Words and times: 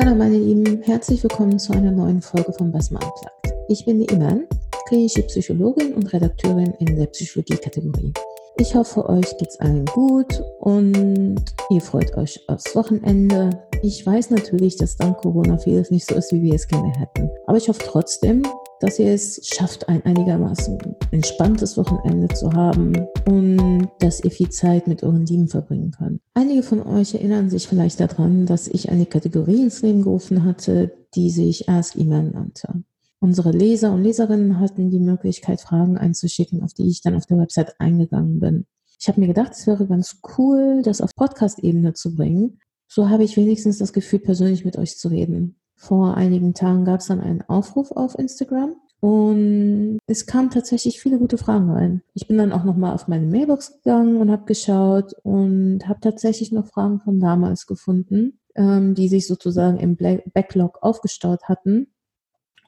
Salam 0.00 0.18
meine 0.18 0.38
Lieben, 0.38 0.80
herzlich 0.82 1.24
willkommen 1.24 1.58
zu 1.58 1.72
einer 1.72 1.90
neuen 1.90 2.22
Folge 2.22 2.52
von 2.52 2.70
Basma 2.70 3.00
Unplugged. 3.00 3.58
Ich 3.68 3.84
bin 3.84 3.98
die 3.98 4.14
Iman, 4.14 4.46
klinische 4.86 5.24
Psychologin 5.24 5.92
und 5.94 6.12
Redakteurin 6.12 6.72
in 6.78 6.94
der 6.94 7.06
Psychologie-Kategorie. 7.06 8.12
Ich 8.60 8.76
hoffe, 8.76 9.08
euch 9.08 9.36
geht's 9.38 9.58
allen 9.58 9.86
gut 9.86 10.40
und 10.60 11.42
ihr 11.70 11.80
freut 11.80 12.16
euch 12.16 12.40
aufs 12.48 12.76
Wochenende. 12.76 13.50
Ich 13.82 14.06
weiß 14.06 14.30
natürlich, 14.30 14.76
dass 14.76 14.96
dank 14.96 15.18
Corona 15.18 15.58
vieles 15.58 15.90
nicht 15.90 16.08
so 16.08 16.14
ist, 16.14 16.32
wie 16.32 16.42
wir 16.42 16.54
es 16.54 16.68
gerne 16.68 16.92
hätten. 16.96 17.28
Aber 17.48 17.58
ich 17.58 17.68
hoffe 17.68 17.82
trotzdem, 17.84 18.44
dass 18.80 18.98
ihr 18.98 19.12
es 19.12 19.46
schafft, 19.46 19.88
ein 19.88 20.04
einigermaßen 20.04 20.78
entspanntes 21.10 21.76
Wochenende 21.76 22.28
zu 22.34 22.52
haben 22.52 22.92
und 23.26 23.88
dass 23.98 24.22
ihr 24.22 24.30
viel 24.30 24.50
Zeit 24.50 24.86
mit 24.86 25.02
euren 25.02 25.26
Lieben 25.26 25.48
verbringen 25.48 25.90
könnt. 25.90 26.20
Einige 26.34 26.62
von 26.62 26.82
euch 26.82 27.14
erinnern 27.14 27.50
sich 27.50 27.66
vielleicht 27.66 28.00
daran, 28.00 28.46
dass 28.46 28.68
ich 28.68 28.90
eine 28.90 29.06
Kategorie 29.06 29.62
ins 29.62 29.82
Leben 29.82 30.02
gerufen 30.02 30.44
hatte, 30.44 30.92
die 31.14 31.30
sich 31.30 31.68
Ask 31.68 31.96
Iman 31.96 32.30
nannte. 32.30 32.84
Unsere 33.20 33.50
Leser 33.50 33.92
und 33.92 34.04
Leserinnen 34.04 34.60
hatten 34.60 34.90
die 34.90 35.00
Möglichkeit, 35.00 35.60
Fragen 35.60 35.98
einzuschicken, 35.98 36.62
auf 36.62 36.72
die 36.72 36.88
ich 36.88 37.02
dann 37.02 37.16
auf 37.16 37.26
der 37.26 37.38
Website 37.38 37.74
eingegangen 37.80 38.38
bin. 38.38 38.66
Ich 39.00 39.08
habe 39.08 39.20
mir 39.20 39.26
gedacht, 39.26 39.52
es 39.52 39.66
wäre 39.66 39.86
ganz 39.86 40.20
cool, 40.38 40.82
das 40.82 41.00
auf 41.00 41.14
Podcast-Ebene 41.16 41.94
zu 41.94 42.14
bringen. 42.14 42.60
So 42.86 43.08
habe 43.08 43.24
ich 43.24 43.36
wenigstens 43.36 43.78
das 43.78 43.92
Gefühl, 43.92 44.20
persönlich 44.20 44.64
mit 44.64 44.76
euch 44.76 44.96
zu 44.96 45.08
reden. 45.08 45.56
Vor 45.80 46.16
einigen 46.16 46.54
Tagen 46.54 46.84
gab 46.84 47.00
es 47.00 47.06
dann 47.06 47.20
einen 47.20 47.42
Aufruf 47.42 47.92
auf 47.92 48.18
Instagram 48.18 48.74
und 48.98 50.00
es 50.06 50.26
kamen 50.26 50.50
tatsächlich 50.50 51.00
viele 51.00 51.18
gute 51.18 51.38
Fragen 51.38 51.70
rein. 51.70 52.02
Ich 52.14 52.26
bin 52.26 52.36
dann 52.36 52.52
auch 52.52 52.64
nochmal 52.64 52.94
auf 52.94 53.06
meine 53.06 53.26
Mailbox 53.26 53.78
gegangen 53.78 54.16
und 54.16 54.28
habe 54.28 54.44
geschaut 54.44 55.14
und 55.22 55.86
habe 55.86 56.00
tatsächlich 56.00 56.50
noch 56.50 56.66
Fragen 56.66 57.00
von 57.00 57.20
damals 57.20 57.68
gefunden, 57.68 58.40
ähm, 58.56 58.96
die 58.96 59.08
sich 59.08 59.28
sozusagen 59.28 59.78
im 59.78 59.96
Backlog 59.96 60.78
aufgestaut 60.82 61.44
hatten 61.44 61.86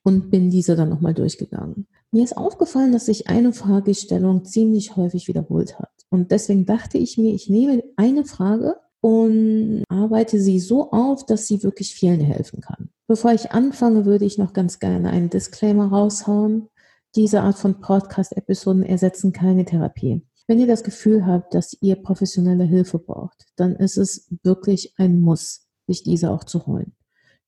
und 0.05 0.31
bin 0.31 0.49
diese 0.49 0.77
dann 0.77 0.89
nochmal 0.89 1.13
durchgegangen. 1.13 1.89
Mir 2.13 2.23
ist 2.23 2.37
aufgefallen, 2.37 2.93
dass 2.93 3.07
sich 3.07 3.29
eine 3.29 3.53
Fragestellung 3.53 4.45
ziemlich 4.45 4.95
häufig 4.95 5.27
wiederholt 5.27 5.81
hat. 5.81 5.91
Und 6.11 6.31
deswegen 6.31 6.65
dachte 6.65 6.97
ich 6.97 7.19
mir, 7.19 7.35
ich 7.35 7.51
nehme 7.51 7.83
eine 7.97 8.25
Frage 8.25 8.77
und 9.01 9.83
arbeite 9.89 10.41
sie 10.41 10.61
so 10.61 10.93
auf, 10.93 11.27
dass 11.27 11.49
sie 11.49 11.65
wirklich 11.65 11.95
vielen 11.95 12.21
helfen 12.21 12.61
kann. 12.61 12.90
Bevor 13.11 13.33
ich 13.33 13.51
anfange, 13.51 14.07
würde 14.07 14.25
ich 14.25 14.39
noch 14.39 14.53
ganz 14.53 14.79
gerne 14.79 15.11
einen 15.11 15.31
Disclaimer 15.31 15.89
raushauen. 15.89 16.69
Diese 17.17 17.41
Art 17.41 17.59
von 17.59 17.81
Podcast-Episoden 17.81 18.85
ersetzen 18.85 19.33
keine 19.33 19.65
Therapie. 19.65 20.25
Wenn 20.47 20.61
ihr 20.61 20.69
das 20.69 20.85
Gefühl 20.85 21.27
habt, 21.27 21.53
dass 21.53 21.77
ihr 21.81 21.97
professionelle 21.97 22.63
Hilfe 22.63 23.01
braucht, 23.01 23.47
dann 23.57 23.75
ist 23.75 23.97
es 23.97 24.29
wirklich 24.45 24.95
ein 24.97 25.21
Muss, 25.21 25.67
sich 25.89 26.05
diese 26.05 26.31
auch 26.31 26.45
zu 26.45 26.69
holen. 26.69 26.95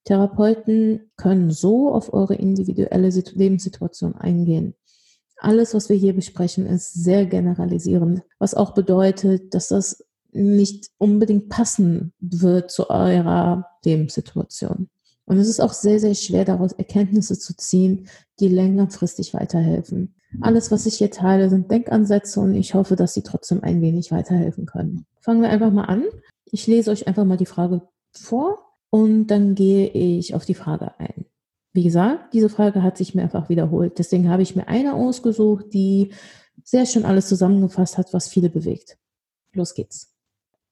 Therapeuten 0.02 1.12
können 1.16 1.52
so 1.52 1.94
auf 1.94 2.12
eure 2.12 2.34
individuelle 2.34 3.10
Lebenssituation 3.10 4.16
eingehen. 4.16 4.74
Alles, 5.36 5.74
was 5.74 5.88
wir 5.88 5.96
hier 5.96 6.16
besprechen, 6.16 6.66
ist 6.66 6.92
sehr 6.92 7.24
generalisierend, 7.24 8.22
was 8.40 8.54
auch 8.54 8.74
bedeutet, 8.74 9.54
dass 9.54 9.68
das 9.68 10.04
nicht 10.32 10.90
unbedingt 10.98 11.50
passen 11.50 12.14
wird 12.18 12.72
zu 12.72 12.90
eurer 12.90 13.68
Lebenssituation. 13.84 14.88
Und 15.24 15.38
es 15.38 15.48
ist 15.48 15.60
auch 15.60 15.72
sehr, 15.72 16.00
sehr 16.00 16.14
schwer, 16.14 16.44
daraus 16.44 16.72
Erkenntnisse 16.72 17.38
zu 17.38 17.56
ziehen, 17.56 18.08
die 18.40 18.48
längerfristig 18.48 19.34
weiterhelfen. 19.34 20.14
Alles, 20.40 20.70
was 20.70 20.86
ich 20.86 20.94
hier 20.96 21.10
teile, 21.10 21.50
sind 21.50 21.70
Denkansätze 21.70 22.40
und 22.40 22.54
ich 22.54 22.74
hoffe, 22.74 22.96
dass 22.96 23.14
sie 23.14 23.22
trotzdem 23.22 23.62
ein 23.62 23.82
wenig 23.82 24.10
weiterhelfen 24.12 24.66
können. 24.66 25.06
Fangen 25.20 25.42
wir 25.42 25.50
einfach 25.50 25.70
mal 25.70 25.84
an. 25.84 26.04
Ich 26.46 26.66
lese 26.66 26.90
euch 26.90 27.06
einfach 27.06 27.24
mal 27.24 27.36
die 27.36 27.46
Frage 27.46 27.82
vor 28.12 28.58
und 28.90 29.26
dann 29.28 29.54
gehe 29.54 29.88
ich 29.88 30.34
auf 30.34 30.44
die 30.44 30.54
Frage 30.54 30.98
ein. 30.98 31.26
Wie 31.72 31.82
gesagt, 31.82 32.34
diese 32.34 32.48
Frage 32.48 32.82
hat 32.82 32.96
sich 32.96 33.14
mehrfach 33.14 33.48
wiederholt. 33.48 33.98
Deswegen 33.98 34.28
habe 34.28 34.42
ich 34.42 34.56
mir 34.56 34.68
eine 34.68 34.94
ausgesucht, 34.94 35.66
die 35.72 36.12
sehr 36.64 36.86
schön 36.86 37.04
alles 37.04 37.28
zusammengefasst 37.28 37.96
hat, 37.96 38.12
was 38.12 38.28
viele 38.28 38.50
bewegt. 38.50 38.98
Los 39.52 39.74
geht's. 39.74 40.14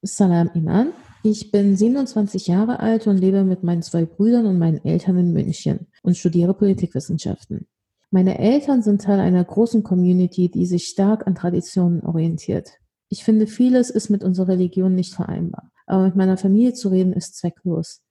Salam 0.01 0.51
Iman. 0.53 0.93
Ich 1.23 1.51
bin 1.51 1.75
27 1.75 2.47
Jahre 2.47 2.79
alt 2.79 3.05
und 3.05 3.17
lebe 3.17 3.43
mit 3.43 3.61
meinen 3.61 3.83
zwei 3.83 4.05
Brüdern 4.05 4.47
und 4.47 4.57
meinen 4.57 4.83
Eltern 4.83 5.17
in 5.17 5.33
München 5.33 5.87
und 6.01 6.17
studiere 6.17 6.55
Politikwissenschaften. 6.55 7.67
Meine 8.09 8.39
Eltern 8.39 8.81
sind 8.81 9.03
Teil 9.03 9.19
einer 9.19 9.43
großen 9.43 9.83
Community, 9.83 10.49
die 10.49 10.65
sich 10.65 10.87
stark 10.87 11.27
an 11.27 11.35
Traditionen 11.35 12.01
orientiert. 12.01 12.71
Ich 13.07 13.23
finde, 13.23 13.45
vieles 13.45 13.91
ist 13.91 14.09
mit 14.09 14.23
unserer 14.23 14.47
Religion 14.47 14.95
nicht 14.95 15.13
vereinbar. 15.13 15.71
Aber 15.85 16.05
mit 16.05 16.15
meiner 16.15 16.37
Familie 16.37 16.73
zu 16.73 16.89
reden 16.89 17.13
ist 17.13 17.37
zwecklos. 17.37 18.01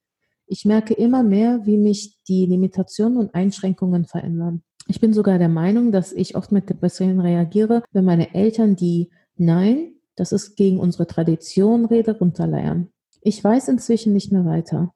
Ich 0.47 0.65
merke 0.65 0.95
immer 0.95 1.25
mehr, 1.25 1.67
wie 1.67 1.79
mich 1.79 2.19
die 2.29 2.47
Limitationen 2.47 3.19
und 3.19 3.35
Einschränkungen 3.35 4.05
verändern. 4.05 4.63
Ich 4.87 5.01
bin 5.01 5.13
sogar 5.13 5.39
der 5.39 5.49
Meinung, 5.49 5.91
dass 5.91 6.13
ich 6.13 6.37
oft 6.37 6.53
mit 6.53 6.71
Depressionen 6.71 7.21
reagiere, 7.21 7.83
wenn 7.93 8.05
meine 8.05 8.35
Eltern 8.35 8.77
die 8.77 9.11
Nein 9.37 9.95
das 10.21 10.33
ist 10.33 10.55
gegen 10.57 10.79
unsere 10.79 11.07
Tradition, 11.07 11.87
Rede 11.87 12.19
runterleiern. 12.19 12.93
Ich 13.21 13.43
weiß 13.43 13.69
inzwischen 13.69 14.13
nicht 14.13 14.33
mehr 14.33 14.45
weiter. 14.45 14.93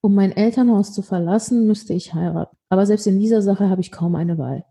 Um 0.00 0.14
mein 0.14 0.32
Elternhaus 0.32 0.92
zu 0.92 1.02
verlassen, 1.02 1.66
müsste 1.66 1.94
ich 1.94 2.14
heiraten. 2.14 2.56
Aber 2.68 2.86
selbst 2.86 3.06
in 3.06 3.18
dieser 3.18 3.42
Sache 3.42 3.68
habe 3.68 3.80
ich 3.80 3.90
kaum 3.90 4.14
eine 4.14 4.38
Wahl. 4.38 4.64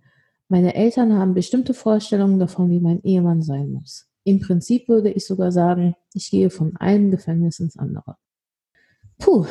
Meine 0.48 0.76
Eltern 0.76 1.14
haben 1.14 1.34
bestimmte 1.34 1.74
Vorstellungen 1.74 2.40
davon, 2.40 2.70
wie 2.70 2.80
mein 2.80 3.02
Ehemann 3.04 3.42
sein 3.42 3.72
muss. 3.72 4.08
Im 4.24 4.40
Prinzip 4.40 4.88
würde 4.88 5.10
ich 5.10 5.26
sogar 5.26 5.52
sagen, 5.52 5.96
ich 6.14 6.30
gehe 6.30 6.50
von 6.50 6.78
einem 6.78 7.12
Gefängnis 7.12 7.60
ins 7.60 7.78
andere. 7.78 8.16
Puh, 9.18 9.46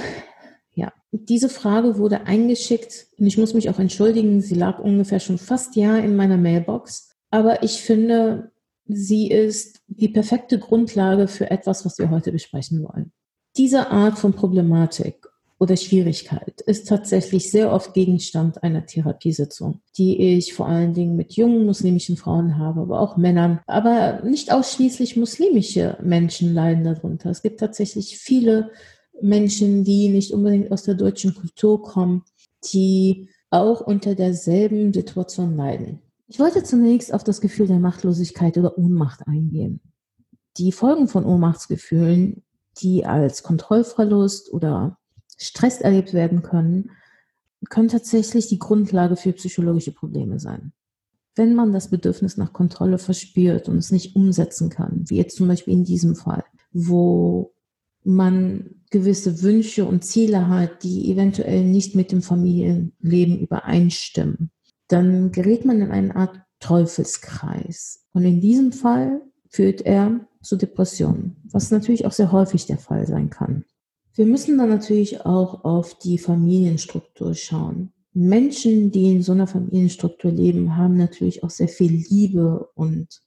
ja. 0.75 0.93
Diese 1.11 1.49
Frage 1.49 1.99
wurde 1.99 2.27
eingeschickt 2.27 3.09
und 3.19 3.27
ich 3.27 3.37
muss 3.37 3.53
mich 3.53 3.69
auch 3.69 3.79
entschuldigen, 3.79 4.41
sie 4.41 4.55
lag 4.55 4.79
ungefähr 4.79 5.21
schon 5.21 5.39
fast 5.39 5.77
Jahr 5.77 5.99
in 5.99 6.17
meiner 6.17 6.39
Mailbox. 6.39 7.11
Aber 7.31 7.63
ich 7.63 7.83
finde, 7.83 8.53
Sie 8.87 9.31
ist 9.31 9.81
die 9.87 10.09
perfekte 10.09 10.59
Grundlage 10.59 11.29
für 11.29 11.51
etwas, 11.51 11.85
was 11.85 11.99
wir 11.99 12.11
heute 12.11 12.33
besprechen 12.33 12.83
wollen. 12.83 13.13
Diese 13.57 13.91
Art 13.91 14.19
von 14.19 14.33
Problematik 14.33 15.29
oder 15.59 15.77
Schwierigkeit 15.77 16.61
ist 16.63 16.89
tatsächlich 16.89 17.51
sehr 17.51 17.73
oft 17.73 17.95
Gegenstand 17.95 18.63
einer 18.63 18.87
Therapiesitzung, 18.87 19.81
die 19.97 20.37
ich 20.37 20.55
vor 20.55 20.67
allen 20.67 20.95
Dingen 20.95 21.17
mit 21.17 21.35
jungen 21.35 21.67
muslimischen 21.67 22.17
Frauen 22.17 22.59
habe, 22.59 22.81
aber 22.81 22.99
auch 22.99 23.17
Männern. 23.17 23.61
Aber 23.67 24.23
nicht 24.25 24.53
ausschließlich 24.53 25.17
muslimische 25.17 25.99
Menschen 26.03 26.55
leiden 26.55 26.83
darunter. 26.83 27.31
Es 27.31 27.43
gibt 27.43 27.61
tatsächlich 27.61 28.19
viele 28.19 28.71
Menschen, 29.21 29.85
die 29.85 30.09
nicht 30.09 30.33
unbedingt 30.33 30.73
aus 30.73 30.83
der 30.83 30.95
deutschen 30.95 31.35
Kultur 31.35 31.83
kommen, 31.83 32.25
die 32.73 33.29
auch 33.51 33.83
unter 33.83 34.15
derselben 34.15 34.93
Situation 34.93 35.57
leiden. 35.57 36.01
Ich 36.27 36.39
wollte 36.39 36.65
zunächst 36.65 37.13
auf 37.13 37.23
das 37.23 37.41
Gefühl 37.41 37.67
der 37.67 37.79
Machtlosigkeit 37.79 38.57
oder 38.57 38.79
Ohnmacht 38.79 39.29
eingehen. 39.29 39.81
Die 40.57 40.73
Folgen 40.73 41.07
von 41.07 41.25
Ohnmachtsgefühlen, 41.25 42.43
die 42.79 43.05
als 43.05 43.43
Kontrollverlust 43.43 44.53
oder 44.53 44.99
Stress 45.37 45.81
erlebt 45.81 46.15
werden 46.15 46.43
können, 46.43 46.91
können 47.69 47.89
tatsächlich 47.89 48.49
die 48.49 48.59
Grundlage 48.59 49.17
für 49.17 49.33
psychologische 49.33 49.93
Probleme 49.93 50.39
sein. 50.39 50.73
Wenn 51.35 51.55
man 51.55 51.73
das 51.73 51.89
Bedürfnis 51.89 52.37
nach 52.37 52.53
Kontrolle 52.53 52.99
verspürt 52.99 53.69
und 53.69 53.79
es 53.79 53.93
nicht 53.93 54.17
umsetzen 54.17 54.69
kann, 54.69 55.05
wie 55.09 55.17
jetzt 55.17 55.37
zum 55.37 55.49
Beispiel 55.49 55.75
in 55.75 55.85
diesem 55.85 56.15
Fall, 56.15 56.45
wo 56.73 57.55
man 58.05 58.83
gewisse 58.91 59.43
Wünsche 59.43 59.87
und 59.87 60.05
Ziele 60.05 60.49
hat, 60.49 60.83
die 60.83 61.11
eventuell 61.11 61.65
nicht 61.65 61.95
mit 61.95 62.13
dem 62.13 62.21
Familienleben 62.21 63.39
übereinstimmen, 63.39 64.51
dann 64.89 65.33
gerät 65.33 65.65
man 65.65 65.81
in 65.81 65.91
eine 65.91 66.15
Art 66.17 66.41
Teufelskreis. 66.61 68.05
Und 68.13 68.25
in 68.25 68.41
diesem 68.41 68.73
Fall 68.73 69.23
führt 69.49 69.83
er 69.83 70.27
zu 70.43 70.57
Depressionen, 70.57 71.37
was 71.51 71.71
natürlich 71.71 72.07
auch 72.07 72.13
sehr 72.13 72.33
häufig 72.33 72.67
der 72.67 72.79
Fall 72.79 73.07
sein 73.07 73.31
kann. 73.31 73.65
Wir 74.15 74.27
müssen 74.27 74.59
dann 74.59 74.69
natürlich 74.69 75.25
auch 75.25 75.65
auf 75.65 75.99
die 75.99 76.19
Familienstruktur 76.19 77.35
schauen. 77.35 77.93
Menschen, 78.13 78.91
die 78.91 79.11
in 79.13 79.23
so 79.23 79.33
einer 79.33 79.47
Familienstruktur 79.47 80.31
leben, 80.31 80.77
haben 80.77 80.99
natürlich 80.99 81.43
auch 81.43 81.51
sehr 81.51 81.69
viel 81.69 82.05
Liebe 82.11 82.69
und 82.75 83.23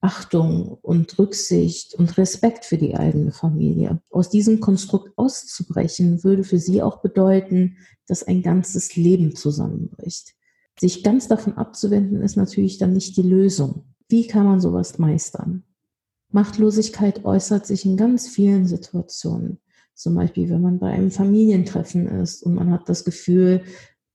Achtung 0.00 0.78
und 0.82 1.18
Rücksicht 1.18 1.94
und 1.94 2.16
Respekt 2.18 2.64
für 2.64 2.76
die 2.76 2.96
eigene 2.96 3.32
Familie. 3.32 4.00
Aus 4.10 4.30
diesem 4.30 4.60
Konstrukt 4.60 5.12
auszubrechen, 5.16 6.22
würde 6.24 6.44
für 6.44 6.58
sie 6.58 6.82
auch 6.82 7.00
bedeuten, 7.02 7.78
dass 8.06 8.24
ein 8.24 8.42
ganzes 8.42 8.96
Leben 8.96 9.34
zusammenbricht. 9.34 10.34
Sich 10.78 11.04
ganz 11.04 11.28
davon 11.28 11.56
abzuwenden, 11.56 12.20
ist 12.22 12.36
natürlich 12.36 12.78
dann 12.78 12.92
nicht 12.92 13.16
die 13.16 13.22
Lösung. 13.22 13.94
Wie 14.08 14.26
kann 14.26 14.44
man 14.44 14.60
sowas 14.60 14.98
meistern? 14.98 15.64
Machtlosigkeit 16.32 17.24
äußert 17.24 17.66
sich 17.66 17.84
in 17.84 17.96
ganz 17.96 18.28
vielen 18.28 18.66
Situationen. 18.66 19.58
Zum 19.94 20.14
Beispiel, 20.14 20.48
wenn 20.50 20.62
man 20.62 20.78
bei 20.78 20.88
einem 20.88 21.10
Familientreffen 21.10 22.06
ist 22.06 22.42
und 22.42 22.54
man 22.54 22.70
hat 22.70 22.88
das 22.88 23.04
Gefühl, 23.04 23.62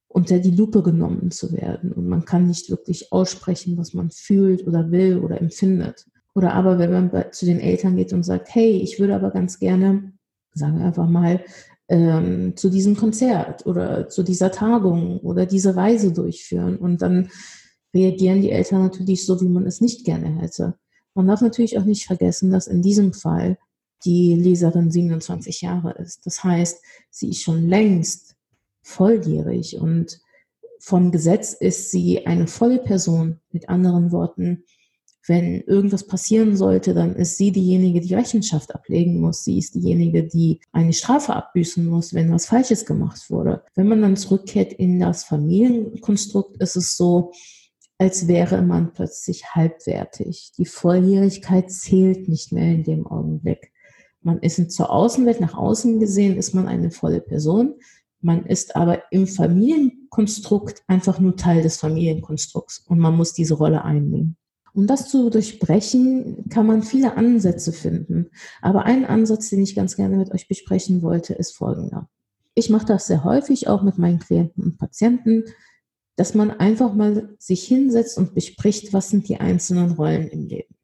unter 0.08 0.40
die 0.40 0.52
Lupe 0.52 0.82
genommen 0.82 1.32
zu 1.32 1.52
werden 1.54 1.92
und 1.92 2.08
man 2.08 2.26
kann 2.26 2.48
nicht 2.48 2.70
wirklich 2.70 3.12
aussprechen, 3.12 3.78
was 3.78 3.94
man 3.94 4.10
fühlt 4.10 4.66
oder 4.66 4.90
will 4.90 5.20
oder 5.20 5.40
empfindet. 5.40 6.06
Oder 6.34 6.54
aber, 6.54 6.80
wenn 6.80 6.92
man 6.92 7.12
zu 7.32 7.46
den 7.46 7.60
Eltern 7.60 7.96
geht 7.96 8.14
und 8.14 8.24
sagt, 8.24 8.54
hey, 8.54 8.72
ich 8.72 9.00
würde 9.00 9.16
aber 9.16 9.32
ganz 9.32 9.60
gerne, 9.60 10.14
sagen 10.54 10.80
wir 10.80 10.86
einfach 10.86 11.08
mal, 11.08 11.44
ähm, 11.90 12.56
zu 12.56 12.70
diesem 12.70 12.96
Konzert 12.96 13.66
oder 13.66 14.10
zu 14.10 14.24
dieser 14.24 14.52
Tagung 14.52 15.20
oder 15.20 15.46
diese 15.46 15.76
Reise 15.76 16.12
durchführen. 16.12 16.78
Und 16.78 17.02
dann 17.02 17.30
reagieren 17.94 18.42
die 18.42 18.52
Eltern 18.52 18.84
natürlich 18.84 19.26
so, 19.26 19.40
wie 19.42 19.50
man 19.50 19.66
es 19.66 19.82
nicht 19.82 20.06
gerne 20.06 20.42
hätte. 20.42 20.76
Man 21.18 21.26
darf 21.28 21.42
natürlich 21.42 21.80
auch 21.80 21.84
nicht 21.84 22.06
vergessen, 22.06 22.52
dass 22.52 22.68
in 22.68 22.84
diesem 22.84 23.12
Fall 23.12 23.58
die 24.06 24.36
Leserin 24.36 24.92
27 24.92 25.62
Jahre 25.62 25.94
ist. 25.94 26.24
Das 26.28 26.44
heißt, 26.44 26.80
sie 27.10 27.30
ist 27.30 27.42
schon 27.42 27.68
längst 27.68 28.36
volljährig 28.84 29.80
und 29.82 30.20
vom 30.80 31.12
Gesetz 31.12 31.54
ist 31.54 31.90
sie 31.90 32.28
eine 32.28 32.46
volle 32.46 32.78
Person. 32.78 33.40
Mit 33.52 33.68
anderen 33.68 34.12
Worten, 34.12 34.64
wenn 35.26 35.62
irgendwas 35.62 36.06
passieren 36.06 36.56
sollte, 36.56 36.94
dann 36.94 37.16
ist 37.16 37.38
sie 37.38 37.52
diejenige, 37.52 38.00
die 38.00 38.14
Rechenschaft 38.14 38.76
ablegen 38.76 39.20
muss. 39.20 39.44
Sie 39.44 39.58
ist 39.58 39.74
diejenige, 39.74 40.24
die 40.24 40.62
eine 40.72 40.94
Strafe 40.94 41.34
abbüßen 41.34 41.84
muss, 41.84 42.14
wenn 42.14 42.32
was 42.32 42.46
Falsches 42.46 42.86
gemacht 42.86 43.32
wurde. 43.32 43.64
Wenn 43.74 43.88
man 43.88 44.04
dann 44.04 44.18
zurückkehrt 44.18 44.72
in 44.72 45.00
das 45.00 45.24
Familienkonstrukt, 45.24 46.62
ist 46.62 46.76
es 46.76 46.96
so, 46.96 47.32
als 47.98 48.28
wäre 48.28 48.62
man 48.62 48.94
plötzlich 48.94 49.56
halbwertig. 49.56 50.52
Die 50.58 50.66
Volljährigkeit 50.66 51.72
zählt 51.72 52.30
nicht 52.30 52.52
mehr 52.52 52.72
in 52.72 52.84
dem 52.84 53.08
Augenblick. 53.08 53.72
Man 54.22 54.40
ist 54.40 54.72
zur 54.72 54.92
Außenwelt, 54.92 55.40
nach 55.40 55.56
außen 55.56 56.00
gesehen, 56.00 56.38
ist 56.38 56.54
man 56.54 56.68
eine 56.68 56.92
volle 56.92 57.22
Person. 57.22 57.76
Man 58.20 58.46
ist 58.46 58.76
aber 58.76 59.04
im 59.12 59.28
Familienkonstrukt 59.28 60.84
einfach 60.88 61.20
nur 61.20 61.38
Teil 61.38 61.62
des 61.62 61.78
Familienkonstrukts 61.78 62.80
und 62.80 63.00
man 63.00 63.16
muss 63.16 63.34
diese 63.34 63.54
Rolle 63.54 63.84
einnehmen. 63.84 64.38
Um 64.74 64.86
das 64.86 65.10
zu 65.10 65.30
durchbrechen, 65.30 66.50
kann 66.50 66.68
man 66.68 66.84
viele 66.84 67.18
Ansätze 67.18 67.72
finden. 67.72 68.30
Aber 68.62 68.86
ein 68.86 69.06
Ansatz, 69.06 69.50
den 69.50 69.64
ich 69.64 69.76
ganz 69.76 69.96
gerne 69.96 70.18
mit 70.18 70.32
euch 70.32 70.48
besprechen 70.48 71.02
wollte, 71.02 71.34
ist 71.34 71.56
folgender. 71.56 72.10
Ich 72.54 72.70
mache 72.70 72.86
das 72.86 73.08
sehr 73.08 73.24
häufig, 73.24 73.68
auch 73.68 73.82
mit 73.82 73.98
meinen 73.98 74.20
Klienten 74.20 74.64
und 74.64 74.78
Patienten, 74.78 75.46
dass 76.18 76.34
man 76.34 76.52
einfach 76.52 76.94
mal 76.94 77.30
sich 77.38 77.64
hinsetzt 77.64 78.18
und 78.18 78.34
bespricht, 78.34 78.92
was 78.92 79.10
sind 79.10 79.30
die 79.30 79.38
einzelnen 79.38 79.92
Rollen 79.92 80.28
im 80.28 80.48
Leben. 80.48 80.76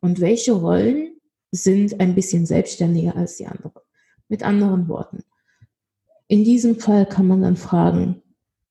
Und 0.00 0.20
welche 0.20 0.52
Rollen 0.52 1.20
sind 1.52 2.00
ein 2.00 2.14
bisschen 2.14 2.46
selbstständiger 2.46 3.14
als 3.14 3.36
die 3.36 3.46
anderen. 3.46 3.72
Mit 4.28 4.42
anderen 4.42 4.88
Worten. 4.88 5.24
In 6.26 6.42
diesem 6.42 6.80
Fall 6.80 7.06
kann 7.06 7.26
man 7.26 7.42
dann 7.42 7.56
fragen, 7.56 8.22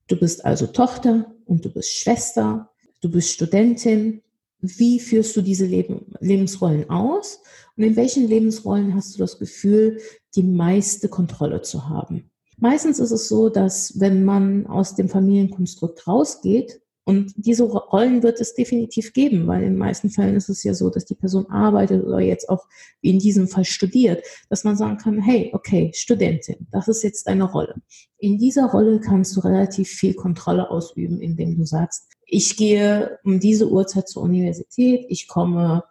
du 0.07 0.19
bist 0.19 0.43
also 0.43 0.67
Tochter 0.67 1.33
und 1.45 1.63
du 1.63 1.69
bist 1.69 1.93
Schwester, 1.93 2.71
du 3.01 3.09
bist 3.09 3.31
Studentin, 3.31 4.21
wie 4.59 4.99
führst 4.99 5.35
du 5.35 5.41
diese 5.41 5.65
Leben, 5.65 6.13
Lebensrollen 6.19 6.89
aus 6.89 7.41
und 7.75 7.83
in 7.83 7.95
welchen 7.95 8.27
Lebensrollen 8.27 8.95
hast 8.95 9.13
du 9.13 9.19
das 9.19 9.37
Gefühl, 9.37 9.99
die 10.35 10.43
meiste 10.43 11.09
Kontrolle 11.09 11.61
zu 11.61 11.89
haben. 11.89 12.31
Meistens 12.59 12.99
ist 12.99 13.11
es 13.11 13.27
so, 13.27 13.49
dass 13.49 13.99
wenn 13.99 14.25
man 14.25 14.67
aus 14.67 14.95
dem 14.95 15.09
Familienkonstrukt 15.09 16.07
rausgeht, 16.07 16.81
und 17.07 17.31
diese 17.37 17.63
Rollen 17.63 18.21
wird 18.21 18.41
es 18.41 18.53
definitiv 18.53 19.13
geben, 19.13 19.47
weil 19.47 19.63
in 19.63 19.69
den 19.69 19.77
meisten 19.77 20.09
Fällen 20.09 20.35
ist 20.35 20.49
es 20.49 20.61
ja 20.65 20.73
so, 20.73 20.89
dass 20.89 21.05
die 21.05 21.15
Person 21.15 21.49
arbeitet 21.49 22.03
oder 22.03 22.19
jetzt 22.19 22.49
auch 22.49 22.67
wie 22.99 23.11
in 23.11 23.19
diesem 23.19 23.47
Fall 23.47 23.63
studiert, 23.63 24.25
dass 24.49 24.65
man 24.65 24.75
sagen 24.75 24.97
kann, 24.97 25.17
hey, 25.17 25.49
okay, 25.53 25.89
Studentin, 25.95 26.67
das 26.69 26.89
ist 26.89 27.03
jetzt 27.03 27.27
deine 27.27 27.45
Rolle. 27.45 27.75
In 28.17 28.37
dieser 28.37 28.65
Rolle 28.65 28.99
kannst 28.99 29.37
du 29.37 29.39
relativ 29.39 29.87
viel 29.87 30.15
Kontrolle 30.15 30.69
ausüben, 30.69 31.21
indem 31.21 31.55
du 31.55 31.63
sagst, 31.63 32.11
ich 32.25 32.57
gehe 32.57 33.17
um 33.23 33.39
diese 33.39 33.71
Uhrzeit 33.71 34.09
zur 34.09 34.23
Universität, 34.23 35.05
ich 35.07 35.29
komme 35.29 35.85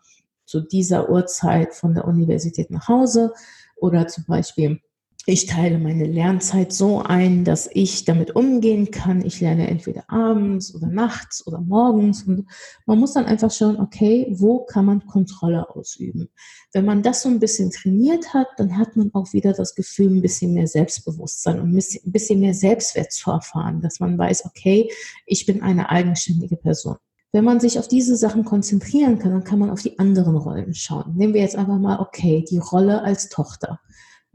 zu 0.44 0.60
dieser 0.60 1.08
Uhrzeit 1.08 1.72
von 1.72 1.94
der 1.94 2.06
Universität 2.06 2.70
nach 2.70 2.88
Hause 2.88 3.32
oder 3.76 4.06
zum 4.06 4.26
Beispiel 4.26 4.80
ich 5.28 5.46
teile 5.46 5.80
meine 5.80 6.04
Lernzeit 6.04 6.72
so 6.72 7.02
ein, 7.02 7.42
dass 7.42 7.68
ich 7.72 8.04
damit 8.04 8.36
umgehen 8.36 8.92
kann. 8.92 9.24
Ich 9.24 9.40
lerne 9.40 9.66
entweder 9.66 10.08
abends 10.08 10.72
oder 10.72 10.86
nachts 10.86 11.44
oder 11.48 11.60
morgens. 11.60 12.22
Und 12.22 12.46
man 12.86 13.00
muss 13.00 13.14
dann 13.14 13.24
einfach 13.24 13.50
schauen, 13.50 13.80
okay, 13.80 14.28
wo 14.30 14.60
kann 14.60 14.84
man 14.84 15.04
Kontrolle 15.04 15.68
ausüben? 15.68 16.28
Wenn 16.72 16.84
man 16.84 17.02
das 17.02 17.22
so 17.22 17.28
ein 17.28 17.40
bisschen 17.40 17.72
trainiert 17.72 18.34
hat, 18.34 18.46
dann 18.56 18.78
hat 18.78 18.94
man 18.94 19.12
auch 19.14 19.32
wieder 19.32 19.52
das 19.52 19.74
Gefühl, 19.74 20.12
ein 20.12 20.22
bisschen 20.22 20.54
mehr 20.54 20.68
Selbstbewusstsein 20.68 21.58
und 21.58 21.74
ein 21.74 22.12
bisschen 22.12 22.38
mehr 22.38 22.54
Selbstwert 22.54 23.10
zu 23.10 23.32
erfahren, 23.32 23.80
dass 23.80 23.98
man 23.98 24.16
weiß, 24.16 24.44
okay, 24.44 24.88
ich 25.26 25.44
bin 25.44 25.60
eine 25.60 25.90
eigenständige 25.90 26.56
Person. 26.56 26.98
Wenn 27.32 27.44
man 27.44 27.58
sich 27.58 27.80
auf 27.80 27.88
diese 27.88 28.14
Sachen 28.14 28.44
konzentrieren 28.44 29.18
kann, 29.18 29.32
dann 29.32 29.42
kann 29.42 29.58
man 29.58 29.70
auf 29.70 29.82
die 29.82 29.98
anderen 29.98 30.36
Rollen 30.36 30.72
schauen. 30.72 31.16
Nehmen 31.16 31.34
wir 31.34 31.40
jetzt 31.40 31.56
einfach 31.56 31.80
mal, 31.80 31.98
okay, 31.98 32.44
die 32.48 32.58
Rolle 32.58 33.02
als 33.02 33.28
Tochter. 33.28 33.80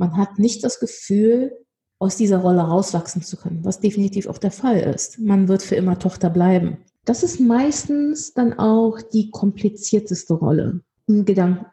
Man 0.01 0.18
hat 0.18 0.39
nicht 0.39 0.63
das 0.63 0.80
Gefühl, 0.80 1.56
aus 2.00 2.18
dieser 2.18 2.39
Rolle 2.39 2.62
rauswachsen 2.62 3.21
zu 3.21 3.38
können, 3.38 3.63
was 3.63 3.81
definitiv 3.81 4.25
auch 4.25 4.39
der 4.39 4.50
Fall 4.50 4.80
ist. 4.80 5.19
Man 5.19 5.48
wird 5.48 5.62
für 5.62 5.75
immer 5.75 6.00
Tochter 6.00 6.31
bleiben. 6.31 6.80
Das 7.06 7.21
ist 7.21 7.39
meistens 7.39 8.33
dann 8.33 8.57
auch 8.57 9.00
die 9.00 9.30
komplizierteste 9.30 10.33
Rolle 10.33 10.81
im 11.06 11.24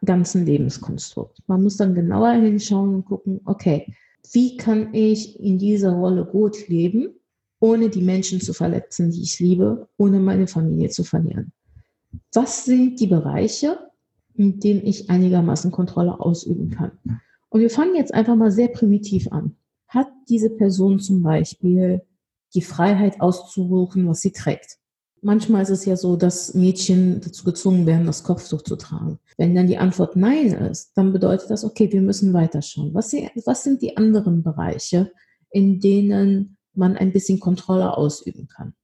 ganzen 0.05 0.45
Lebenskonstrukt. 0.45 1.39
Man 1.47 1.63
muss 1.63 1.79
dann 1.79 1.95
genauer 1.95 2.33
hinschauen 2.33 2.97
und 2.97 3.07
gucken, 3.07 3.41
okay, 3.47 3.95
wie 4.33 4.59
kann 4.59 4.93
ich 4.93 5.41
in 5.41 5.59
dieser 5.59 5.93
Rolle 5.93 6.27
gut 6.27 6.69
leben, 6.69 7.15
ohne 7.61 7.89
die 7.89 8.03
Menschen 8.03 8.43
zu 8.43 8.53
verletzen, 8.53 9.11
die 9.11 9.23
ich 9.23 9.41
liebe, 9.41 9.89
ohne 9.97 10.21
meine 10.21 10.49
Familie 10.49 10.91
zu 10.91 11.03
verlieren? 11.03 11.51
Was 12.35 12.67
sind 12.67 13.01
die 13.01 13.07
Bereiche, 13.07 13.79
in 14.35 14.61
denen 14.61 14.85
ich 14.85 15.09
einigermaßen 15.09 15.71
Kontrolle 15.71 16.21
ausüben 16.21 16.69
kann? 16.69 17.23
Und 17.51 17.61
wir 17.61 17.71
fangen 17.71 17.97
jetzt 17.97 18.13
einfach 18.15 18.37
mal 18.37 18.51
sehr 18.51 18.69
primitiv 18.69 19.31
an. 19.33 19.57
Hat 19.87 20.09
diese 20.29 20.51
Person 20.51 21.01
zum 21.01 21.23
Beispiel 21.23 22.03
die 22.55 22.63
Freiheit 22.63 23.21
auszusuchen, 23.21 24.09
was 24.09 24.21
sie 24.21 24.33
trägt? 24.33 24.79
Manchmal 25.21 25.63
ist 25.63 25.71
es 25.71 25.85
ja 25.85 25.97
so, 25.97 26.17
dass 26.17 26.55
Mädchen 26.55 27.21
dazu 27.21 27.45
gezwungen 27.45 27.87
werden, 27.87 28.07
das 28.07 28.23
Kopftuch 28.23 28.63
zu 28.63 28.77
tragen. 28.77 29.19
Wenn 29.37 29.55
dann 29.55 29.67
die 29.67 29.79
Antwort 29.79 30.15
Nein 30.15 30.53
ist, 30.53 30.93
dann 30.97 31.13
bedeutet 31.13 31.51
das, 31.51 31.65
okay, 31.65 31.91
wir 31.91 32.03
müssen 32.03 32.33
weiterschauen. 32.33 32.95
Was, 32.95 33.13
was 33.45 33.65
sind 33.65 33.83
die 33.83 33.97
anderen 33.97 34.43
Bereiche, 34.43 35.11
in 35.51 35.81
denen 35.81 36.57
man 36.75 36.97
ein 36.97 37.13
bisschen 37.13 37.41
Kontrolle 37.41 37.97
ausüben 37.97 38.47
kann? 38.47 38.75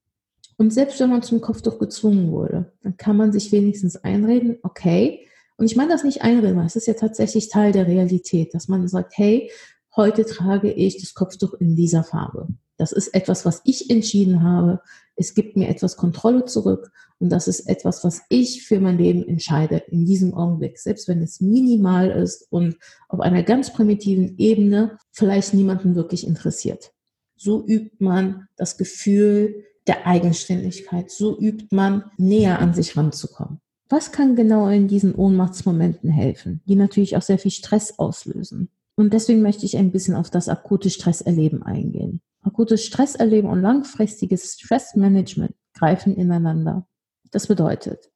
Und 0.56 0.72
selbst 0.72 0.98
wenn 1.00 1.10
man 1.10 1.22
zum 1.22 1.40
Kopftuch 1.40 1.78
gezwungen 1.78 2.30
wurde, 2.30 2.72
dann 2.82 2.96
kann 2.96 3.16
man 3.16 3.32
sich 3.32 3.52
wenigstens 3.52 3.96
einreden, 3.96 4.58
okay, 4.62 5.26
und 5.56 5.66
ich 5.66 5.76
meine 5.76 5.90
das 5.90 6.04
nicht 6.04 6.22
einreden, 6.22 6.58
es 6.60 6.76
ist 6.76 6.86
ja 6.86 6.94
tatsächlich 6.94 7.48
Teil 7.48 7.72
der 7.72 7.86
Realität, 7.86 8.54
dass 8.54 8.68
man 8.68 8.86
sagt, 8.88 9.16
hey, 9.16 9.50
heute 9.96 10.24
trage 10.24 10.72
ich 10.72 11.00
das 11.00 11.14
Kopftuch 11.14 11.54
in 11.54 11.76
dieser 11.76 12.02
Farbe. 12.02 12.48
Das 12.76 12.90
ist 12.90 13.14
etwas, 13.14 13.44
was 13.44 13.60
ich 13.64 13.88
entschieden 13.88 14.42
habe. 14.42 14.80
Es 15.14 15.34
gibt 15.34 15.56
mir 15.56 15.68
etwas 15.68 15.96
Kontrolle 15.96 16.44
zurück 16.44 16.90
und 17.20 17.30
das 17.30 17.46
ist 17.46 17.68
etwas, 17.68 18.02
was 18.02 18.22
ich 18.28 18.66
für 18.66 18.80
mein 18.80 18.98
Leben 18.98 19.26
entscheide 19.26 19.76
in 19.88 20.04
diesem 20.04 20.34
Augenblick, 20.34 20.78
selbst 20.78 21.06
wenn 21.06 21.22
es 21.22 21.40
minimal 21.40 22.10
ist 22.10 22.48
und 22.50 22.76
auf 23.08 23.20
einer 23.20 23.44
ganz 23.44 23.72
primitiven 23.72 24.36
Ebene 24.38 24.98
vielleicht 25.12 25.54
niemanden 25.54 25.94
wirklich 25.94 26.26
interessiert. 26.26 26.92
So 27.36 27.64
übt 27.64 27.96
man 28.00 28.48
das 28.56 28.76
Gefühl 28.76 29.64
der 29.86 30.06
Eigenständigkeit. 30.06 31.10
So 31.10 31.38
übt 31.38 31.66
man 31.70 32.10
näher 32.16 32.58
an 32.58 32.74
sich 32.74 32.96
ranzukommen. 32.96 33.60
Was 33.88 34.12
kann 34.12 34.34
genau 34.34 34.68
in 34.68 34.88
diesen 34.88 35.14
Ohnmachtsmomenten 35.14 36.10
helfen, 36.10 36.62
die 36.66 36.76
natürlich 36.76 37.16
auch 37.16 37.22
sehr 37.22 37.38
viel 37.38 37.50
Stress 37.50 37.98
auslösen? 37.98 38.70
Und 38.96 39.12
deswegen 39.12 39.42
möchte 39.42 39.66
ich 39.66 39.76
ein 39.76 39.90
bisschen 39.90 40.14
auf 40.14 40.30
das 40.30 40.48
akute 40.48 40.88
Stresserleben 40.88 41.62
eingehen. 41.62 42.20
Akutes 42.42 42.84
Stresserleben 42.84 43.50
und 43.50 43.60
langfristiges 43.60 44.54
Stressmanagement 44.54 45.54
greifen 45.74 46.14
ineinander. 46.14 46.86
Das 47.30 47.46
bedeutet, 47.46 48.10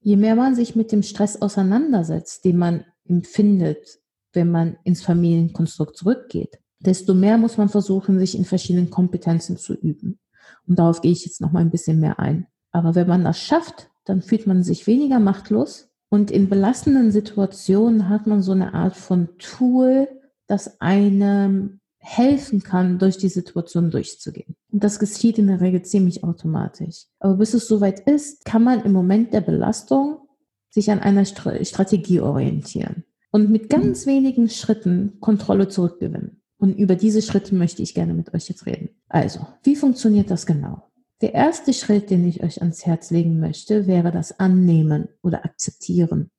je 0.00 0.16
mehr 0.16 0.36
man 0.36 0.54
sich 0.54 0.76
mit 0.76 0.92
dem 0.92 1.02
Stress 1.02 1.42
auseinandersetzt, 1.42 2.44
den 2.44 2.58
man 2.58 2.84
empfindet, 3.04 3.98
wenn 4.32 4.50
man 4.50 4.76
ins 4.84 5.02
Familienkonstrukt 5.02 5.96
zurückgeht, 5.96 6.58
desto 6.78 7.14
mehr 7.14 7.38
muss 7.38 7.56
man 7.56 7.68
versuchen, 7.68 8.18
sich 8.18 8.36
in 8.36 8.44
verschiedenen 8.44 8.90
Kompetenzen 8.90 9.56
zu 9.56 9.74
üben. 9.74 10.20
Und 10.66 10.78
darauf 10.78 11.00
gehe 11.00 11.12
ich 11.12 11.24
jetzt 11.24 11.40
noch 11.40 11.52
mal 11.52 11.60
ein 11.60 11.70
bisschen 11.70 11.98
mehr 11.98 12.18
ein. 12.18 12.46
Aber 12.70 12.94
wenn 12.94 13.08
man 13.08 13.24
das 13.24 13.40
schafft, 13.40 13.90
dann 14.06 14.22
fühlt 14.22 14.46
man 14.46 14.62
sich 14.62 14.86
weniger 14.86 15.18
machtlos 15.18 15.90
und 16.08 16.30
in 16.30 16.48
belastenden 16.48 17.10
Situationen 17.10 18.08
hat 18.08 18.26
man 18.26 18.40
so 18.40 18.52
eine 18.52 18.72
Art 18.74 18.96
von 18.96 19.28
Tool, 19.38 20.08
das 20.46 20.80
einem 20.80 21.80
helfen 21.98 22.62
kann, 22.62 22.98
durch 22.98 23.18
die 23.18 23.28
Situation 23.28 23.90
durchzugehen. 23.90 24.54
Und 24.72 24.84
das 24.84 25.00
geschieht 25.00 25.38
in 25.38 25.48
der 25.48 25.60
Regel 25.60 25.82
ziemlich 25.82 26.22
automatisch. 26.22 27.06
Aber 27.18 27.34
bis 27.34 27.52
es 27.52 27.66
soweit 27.66 28.00
ist, 28.08 28.44
kann 28.44 28.62
man 28.62 28.82
im 28.82 28.92
Moment 28.92 29.34
der 29.34 29.40
Belastung 29.40 30.18
sich 30.70 30.90
an 30.90 31.00
einer 31.00 31.24
Strategie 31.24 32.20
orientieren 32.20 33.04
und 33.32 33.50
mit 33.50 33.68
ganz 33.68 34.06
wenigen 34.06 34.48
Schritten 34.48 35.18
Kontrolle 35.20 35.68
zurückgewinnen. 35.68 36.42
Und 36.58 36.78
über 36.78 36.94
diese 36.94 37.22
Schritte 37.22 37.54
möchte 37.54 37.82
ich 37.82 37.94
gerne 37.94 38.14
mit 38.14 38.32
euch 38.32 38.48
jetzt 38.48 38.66
reden. 38.66 38.90
Also, 39.08 39.46
wie 39.62 39.76
funktioniert 39.76 40.30
das 40.30 40.46
genau? 40.46 40.84
Der 41.22 41.34
erste 41.34 41.72
Schritt, 41.72 42.10
den 42.10 42.26
ich 42.26 42.42
euch 42.42 42.60
ans 42.60 42.84
Herz 42.84 43.10
legen 43.10 43.40
möchte, 43.40 43.86
wäre 43.86 44.12
das 44.12 44.38
Annehmen 44.38 45.08
oder 45.22 45.44
Akzeptieren. 45.44 46.30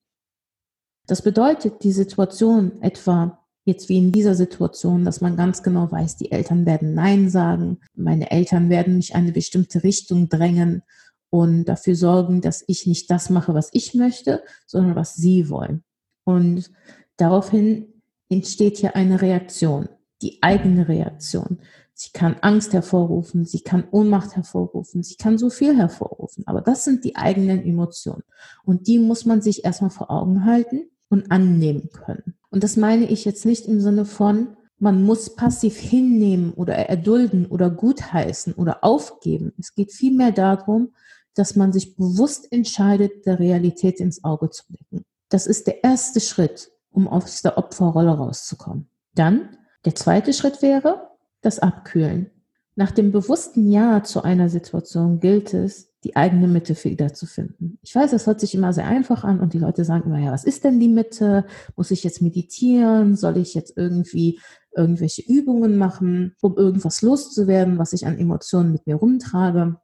Das 1.08 1.22
bedeutet, 1.22 1.84
die 1.84 1.92
Situation 1.92 2.82
etwa 2.82 3.48
Jetzt 3.68 3.90
wie 3.90 3.98
in 3.98 4.14
dieser 4.14 4.34
Situation, 4.34 5.04
dass 5.04 5.20
man 5.20 5.36
ganz 5.36 5.62
genau 5.62 5.92
weiß, 5.92 6.16
die 6.16 6.32
Eltern 6.32 6.66
werden 6.66 6.94
Nein 6.94 7.30
sagen, 7.30 7.80
meine 7.96 8.32
Eltern 8.32 8.70
werden 8.70 8.96
mich 8.96 9.14
eine 9.14 9.34
bestimmte 9.34 9.84
Richtung 9.84 10.30
drängen 10.30 10.84
und 11.30 11.66
dafür 11.66 11.96
sorgen, 11.96 12.40
dass 12.40 12.64
ich 12.68 12.88
nicht 12.88 13.12
das 13.12 13.30
mache, 13.30 13.54
was 13.54 13.68
ich 13.74 13.94
möchte, 13.94 14.42
sondern 14.68 14.96
was 14.96 15.16
sie 15.16 15.50
wollen. 15.50 15.84
Und 16.24 16.72
daraufhin 17.18 17.88
entsteht 18.30 18.78
hier 18.78 18.96
eine 18.96 19.22
Reaktion, 19.22 19.90
die 20.22 20.42
eigene 20.42 20.88
Reaktion. 20.88 21.60
Sie 22.00 22.12
kann 22.14 22.36
Angst 22.42 22.74
hervorrufen, 22.74 23.46
sie 23.46 23.62
kann 23.62 23.88
Ohnmacht 23.90 24.36
hervorrufen, 24.36 25.02
sie 25.02 25.16
kann 25.16 25.40
so 25.40 25.50
viel 25.50 25.76
hervorrufen. 25.76 26.46
Aber 26.46 26.62
das 26.62 26.84
sind 26.84 27.04
die 27.04 27.16
eigenen 27.16 27.66
Emotionen. 27.66 28.22
Und 28.64 28.86
die 28.86 29.00
muss 29.00 29.26
man 29.26 29.42
sich 29.42 29.66
erstmal 29.66 29.90
vor 29.90 30.12
Augen 30.12 30.46
halten 30.46 30.92
und 31.10 31.32
annehmen 31.32 31.90
können. 31.90 32.36
Und 32.52 32.64
das 32.64 32.78
meine 32.78 33.10
ich 33.10 33.26
jetzt 33.26 33.48
nicht 33.48 33.66
im 33.66 33.82
Sinne 33.82 34.06
von, 34.06 34.56
man 34.78 35.02
muss 35.02 35.36
passiv 35.36 35.76
hinnehmen 35.78 36.54
oder 36.54 36.76
erdulden 36.76 37.48
oder 37.48 37.72
gutheißen 37.72 38.54
oder 38.54 38.84
aufgeben. 38.84 39.54
Es 39.58 39.74
geht 39.74 39.92
vielmehr 39.92 40.32
darum, 40.32 40.94
dass 41.34 41.56
man 41.56 41.74
sich 41.74 41.96
bewusst 41.96 42.52
entscheidet, 42.52 43.26
der 43.26 43.40
Realität 43.40 44.00
ins 44.00 44.24
Auge 44.24 44.52
zu 44.52 44.68
blicken. 44.68 45.04
Das 45.30 45.48
ist 45.48 45.66
der 45.66 45.84
erste 45.84 46.20
Schritt, 46.20 46.70
um 46.92 47.08
aus 47.08 47.42
der 47.42 47.58
Opferrolle 47.58 48.12
rauszukommen. 48.12 48.88
Dann, 49.16 49.58
der 49.84 49.96
zweite 49.96 50.32
Schritt 50.32 50.62
wäre, 50.62 51.08
das 51.42 51.60
Abkühlen. 51.60 52.32
Nach 52.76 52.92
dem 52.92 53.12
bewussten 53.12 53.72
Ja 53.72 54.04
zu 54.04 54.22
einer 54.24 54.50
Situation 54.50 55.20
gilt 55.20 55.54
es, 55.54 55.88
die 56.04 56.16
eigene 56.16 56.48
Mitte 56.48 56.76
wiederzufinden. 56.84 57.80
Ich 57.82 57.96
weiß, 57.96 58.12
das 58.12 58.28
hört 58.28 58.40
sich 58.40 58.54
immer 58.54 58.72
sehr 58.72 58.86
einfach 58.86 59.24
an 59.24 59.40
und 59.40 59.54
die 59.54 59.60
Leute 59.60 59.84
sagen 59.84 60.04
immer, 60.06 60.20
ja, 60.20 60.32
was 60.32 60.44
ist 60.44 60.64
denn 60.64 60.80
die 60.80 60.88
Mitte? 60.88 61.46
Muss 61.76 61.90
ich 61.90 62.04
jetzt 62.04 62.22
meditieren? 62.22 63.16
Soll 63.16 63.38
ich 63.38 63.56
jetzt 63.56 63.76
irgendwie 63.76 64.40
irgendwelche 64.76 65.24
Übungen 65.24 65.78
machen, 65.78 66.36
um 66.42 66.56
irgendwas 66.56 67.02
loszuwerden, 67.02 67.80
was 67.80 67.94
ich 67.94 68.06
an 68.06 68.20
Emotionen 68.20 68.72
mit 68.72 68.86
mir 68.86 68.96
rumtrage? 68.96 69.78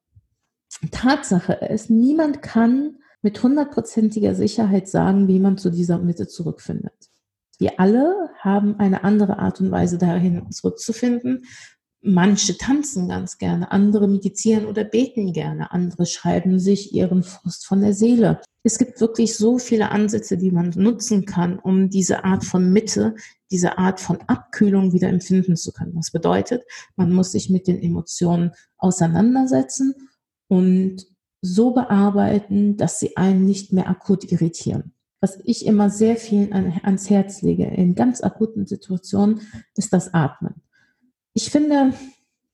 Tatsache 0.92 1.54
ist, 1.54 1.90
niemand 1.90 2.42
kann 2.42 2.98
mit 3.22 3.42
hundertprozentiger 3.42 4.36
Sicherheit 4.36 4.88
sagen, 4.88 5.28
wie 5.28 5.40
man 5.40 5.58
zu 5.58 5.72
dieser 5.72 5.98
Mitte 5.98 6.28
zurückfindet. 6.28 7.10
Wir 7.64 7.80
alle 7.80 8.30
haben 8.42 8.78
eine 8.78 9.06
andere 9.06 9.40
Art 9.40 9.62
und 9.62 9.72
Weise 9.72 9.98
dahin 9.98 10.52
zurückzufinden. 10.52 11.46
Manche 12.02 12.58
tanzen 12.58 13.08
ganz 13.08 13.38
gerne, 13.38 13.72
andere 13.72 14.10
meditieren 14.10 14.66
oder 14.66 14.84
beten 14.84 15.32
gerne, 15.32 15.72
andere 15.72 16.06
schreiben 16.06 16.60
sich 16.60 16.94
ihren 16.94 17.24
Frust 17.24 17.66
von 17.66 17.80
der 17.80 17.94
Seele. 17.94 18.42
Es 18.64 18.78
gibt 18.78 19.00
wirklich 19.00 19.38
so 19.38 19.60
viele 19.60 19.92
Ansätze, 19.92 20.38
die 20.38 20.52
man 20.52 20.72
nutzen 20.76 21.24
kann, 21.24 21.58
um 21.58 21.90
diese 21.90 22.26
Art 22.26 22.44
von 22.44 22.74
Mitte, 22.74 23.16
diese 23.50 23.78
Art 23.78 24.02
von 24.02 24.20
Abkühlung 24.28 24.92
wieder 24.92 25.08
empfinden 25.08 25.56
zu 25.56 25.72
können. 25.72 25.96
Das 25.96 26.12
bedeutet, 26.12 26.66
man 26.98 27.14
muss 27.14 27.32
sich 27.32 27.50
mit 27.50 27.68
den 27.68 27.82
Emotionen 27.82 28.52
auseinandersetzen 28.78 30.10
und 30.50 31.08
so 31.42 31.72
bearbeiten, 31.72 32.76
dass 32.76 33.00
sie 33.00 33.16
einen 33.16 33.46
nicht 33.46 33.72
mehr 33.72 33.88
akut 33.88 34.30
irritieren 34.30 34.94
was 35.24 35.40
ich 35.46 35.66
immer 35.66 35.90
sehr 35.90 36.18
vielen 36.18 36.52
an, 36.52 36.82
ans 36.84 37.10
Herz 37.10 37.42
lege 37.42 37.64
in 37.64 37.96
ganz 37.96 38.22
akuten 38.22 38.68
Situationen, 38.68 39.40
ist 39.74 39.94
das 39.94 40.14
Atmen. 40.14 40.56
Ich 41.34 41.50
finde, 41.50 41.94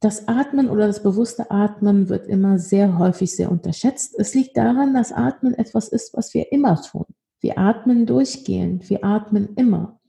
das 0.02 0.28
Atmen 0.28 0.70
oder 0.70 0.86
das 0.86 1.02
bewusste 1.02 1.50
Atmen 1.50 2.10
wird 2.10 2.28
immer 2.28 2.60
sehr 2.60 3.00
häufig 3.00 3.36
sehr 3.36 3.52
unterschätzt. 3.52 4.14
Es 4.20 4.36
liegt 4.36 4.56
daran, 4.56 4.94
dass 4.94 5.12
Atmen 5.12 5.56
etwas 5.56 5.88
ist, 5.88 6.16
was 6.16 6.36
wir 6.36 6.52
immer 6.52 6.80
tun. 6.80 7.06
Wir 7.40 7.58
atmen 7.58 8.06
durchgehend, 8.06 8.88
wir 8.88 9.04
atmen 9.04 9.56
immer. 9.56 10.00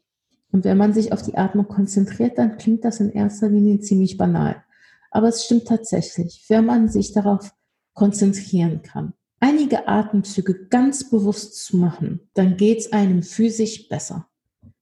Und 0.52 0.64
wenn 0.64 0.76
man 0.76 0.92
sich 0.92 1.14
auf 1.14 1.22
die 1.22 1.38
Atmung 1.38 1.66
konzentriert, 1.66 2.36
dann 2.36 2.58
klingt 2.58 2.84
das 2.84 3.00
in 3.00 3.10
erster 3.10 3.48
Linie 3.48 3.80
ziemlich 3.80 4.18
banal. 4.18 4.62
Aber 5.10 5.28
es 5.28 5.46
stimmt 5.46 5.66
tatsächlich, 5.66 6.44
wenn 6.48 6.66
man 6.66 6.90
sich 6.90 7.14
darauf 7.14 7.54
konzentrieren 7.94 8.82
kann 8.82 9.14
einige 9.40 9.88
Atemzüge 9.88 10.66
ganz 10.68 11.10
bewusst 11.10 11.64
zu 11.64 11.76
machen, 11.76 12.30
dann 12.34 12.56
geht 12.56 12.78
es 12.78 12.92
einem 12.92 13.22
physisch 13.22 13.88
besser. 13.88 14.28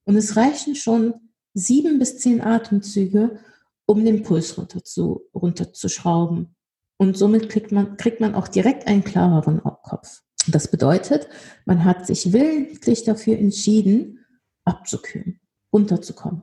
Und 0.04 0.16
es 0.16 0.36
reichen 0.36 0.74
schon 0.74 1.14
sieben 1.54 1.98
bis 1.98 2.18
zehn 2.18 2.40
Atemzüge, 2.40 3.38
um 3.86 4.04
den 4.04 4.22
Puls 4.22 4.58
runter 4.58 4.84
zu, 4.84 5.22
runterzuschrauben. 5.34 6.54
Und 6.98 7.16
somit 7.16 7.48
kriegt 7.48 7.72
man, 7.72 7.96
kriegt 7.96 8.20
man 8.20 8.34
auch 8.34 8.48
direkt 8.48 8.86
einen 8.86 9.04
klareren 9.04 9.62
Kopf. 9.62 10.22
Das 10.48 10.70
bedeutet, 10.70 11.28
man 11.64 11.84
hat 11.84 12.06
sich 12.06 12.32
willentlich 12.32 13.04
dafür 13.04 13.38
entschieden, 13.38 14.24
abzukühlen, 14.64 15.40
runterzukommen. 15.72 16.42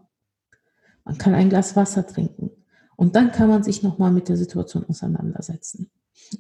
Man 1.04 1.18
kann 1.18 1.34
ein 1.34 1.50
Glas 1.50 1.76
Wasser 1.76 2.06
trinken 2.08 2.52
und 2.96 3.16
dann 3.16 3.32
kann 3.32 3.50
man 3.50 3.64
sich 3.64 3.84
nochmal 3.84 4.12
mit 4.12 4.30
der 4.30 4.38
Situation 4.38 4.86
auseinandersetzen. 4.88 5.92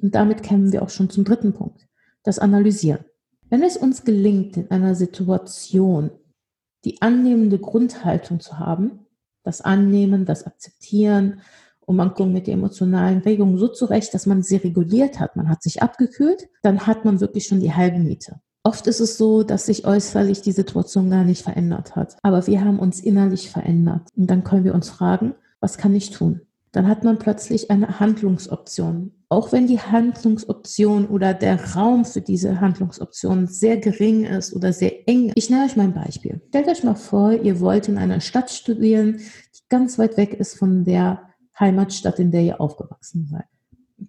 Und 0.01 0.15
damit 0.15 0.43
kämen 0.43 0.71
wir 0.71 0.81
auch 0.81 0.89
schon 0.89 1.09
zum 1.09 1.23
dritten 1.23 1.53
Punkt, 1.53 1.87
das 2.23 2.39
Analysieren. 2.39 3.05
Wenn 3.49 3.63
es 3.63 3.77
uns 3.77 4.03
gelingt, 4.03 4.57
in 4.57 4.71
einer 4.71 4.95
Situation 4.95 6.11
die 6.83 7.01
annehmende 7.01 7.59
Grundhaltung 7.59 8.39
zu 8.39 8.59
haben, 8.59 9.05
das 9.43 9.61
Annehmen, 9.61 10.25
das 10.25 10.45
Akzeptieren 10.45 11.41
und 11.81 11.95
man 11.95 12.13
kommt 12.13 12.33
mit 12.33 12.47
der 12.47 12.55
emotionalen 12.55 13.19
Regung 13.19 13.57
so 13.57 13.67
zurecht, 13.67 14.13
dass 14.13 14.25
man 14.25 14.41
sie 14.41 14.57
reguliert 14.57 15.19
hat, 15.19 15.35
man 15.35 15.49
hat 15.49 15.61
sich 15.61 15.81
abgekühlt, 15.81 16.47
dann 16.63 16.87
hat 16.87 17.05
man 17.05 17.21
wirklich 17.21 17.47
schon 17.47 17.59
die 17.59 17.73
halbe 17.73 17.99
Miete. 17.99 18.39
Oft 18.63 18.87
ist 18.87 18.99
es 18.99 19.19
so, 19.19 19.43
dass 19.43 19.67
sich 19.67 19.85
äußerlich 19.85 20.41
die 20.41 20.51
Situation 20.51 21.11
gar 21.11 21.23
nicht 21.23 21.43
verändert 21.43 21.95
hat, 21.95 22.17
aber 22.23 22.47
wir 22.47 22.65
haben 22.65 22.79
uns 22.79 22.99
innerlich 22.99 23.51
verändert. 23.51 24.09
Und 24.15 24.27
dann 24.27 24.43
können 24.43 24.63
wir 24.63 24.73
uns 24.73 24.89
fragen, 24.89 25.35
was 25.59 25.77
kann 25.77 25.93
ich 25.93 26.09
tun? 26.09 26.41
Dann 26.75 26.87
hat 26.87 27.03
man 27.03 27.17
plötzlich 27.17 27.71
eine 27.71 27.99
Handlungsoption 27.99 29.11
auch 29.35 29.51
wenn 29.51 29.67
die 29.67 29.79
Handlungsoption 29.79 31.07
oder 31.07 31.33
der 31.33 31.73
Raum 31.73 32.05
für 32.05 32.21
diese 32.21 32.61
Handlungsoption 32.61 33.47
sehr 33.47 33.77
gering 33.77 34.23
ist 34.23 34.55
oder 34.55 34.71
sehr 34.71 35.09
eng. 35.09 35.31
Ich 35.35 35.49
nenne 35.49 35.65
euch 35.65 35.75
mal 35.75 35.83
ein 35.83 35.93
Beispiel. 35.93 36.41
Stellt 36.49 36.67
euch 36.67 36.83
mal 36.83 36.95
vor, 36.95 37.33
ihr 37.33 37.59
wollt 37.59 37.89
in 37.89 37.97
einer 37.97 38.21
Stadt 38.21 38.49
studieren, 38.49 39.17
die 39.17 39.61
ganz 39.67 39.97
weit 39.97 40.17
weg 40.17 40.33
ist 40.33 40.57
von 40.57 40.85
der 40.85 41.21
Heimatstadt, 41.59 42.19
in 42.19 42.31
der 42.31 42.41
ihr 42.41 42.61
aufgewachsen 42.61 43.27
seid. 43.29 43.45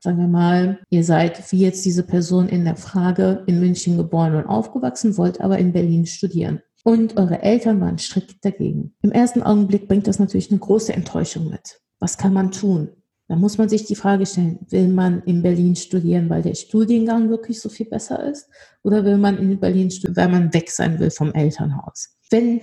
Sagen 0.00 0.18
wir 0.18 0.28
mal, 0.28 0.78
ihr 0.90 1.04
seid 1.04 1.50
wie 1.52 1.60
jetzt 1.60 1.84
diese 1.84 2.02
Person 2.02 2.48
in 2.48 2.64
der 2.64 2.76
Frage 2.76 3.44
in 3.46 3.60
München 3.60 3.96
geboren 3.96 4.34
und 4.34 4.46
aufgewachsen, 4.46 5.16
wollt 5.16 5.40
aber 5.40 5.58
in 5.58 5.72
Berlin 5.72 6.06
studieren. 6.06 6.60
Und 6.84 7.16
eure 7.16 7.42
Eltern 7.42 7.80
waren 7.80 7.98
strikt 7.98 8.44
dagegen. 8.44 8.94
Im 9.02 9.10
ersten 9.10 9.42
Augenblick 9.42 9.88
bringt 9.88 10.06
das 10.06 10.20
natürlich 10.20 10.50
eine 10.50 10.60
große 10.60 10.92
Enttäuschung 10.92 11.48
mit. 11.48 11.80
Was 11.98 12.18
kann 12.18 12.32
man 12.32 12.50
tun? 12.50 12.90
Da 13.28 13.34
muss 13.34 13.58
man 13.58 13.68
sich 13.68 13.84
die 13.84 13.96
Frage 13.96 14.24
stellen, 14.24 14.58
will 14.68 14.88
man 14.88 15.22
in 15.24 15.42
Berlin 15.42 15.74
studieren, 15.74 16.30
weil 16.30 16.42
der 16.42 16.54
Studiengang 16.54 17.28
wirklich 17.28 17.60
so 17.60 17.68
viel 17.68 17.86
besser 17.86 18.24
ist? 18.24 18.48
Oder 18.82 19.04
will 19.04 19.18
man 19.18 19.38
in 19.38 19.58
Berlin 19.58 19.90
studieren, 19.90 20.16
weil 20.16 20.28
man 20.28 20.54
weg 20.54 20.70
sein 20.70 20.98
will 21.00 21.10
vom 21.10 21.32
Elternhaus? 21.32 22.16
Wenn 22.30 22.60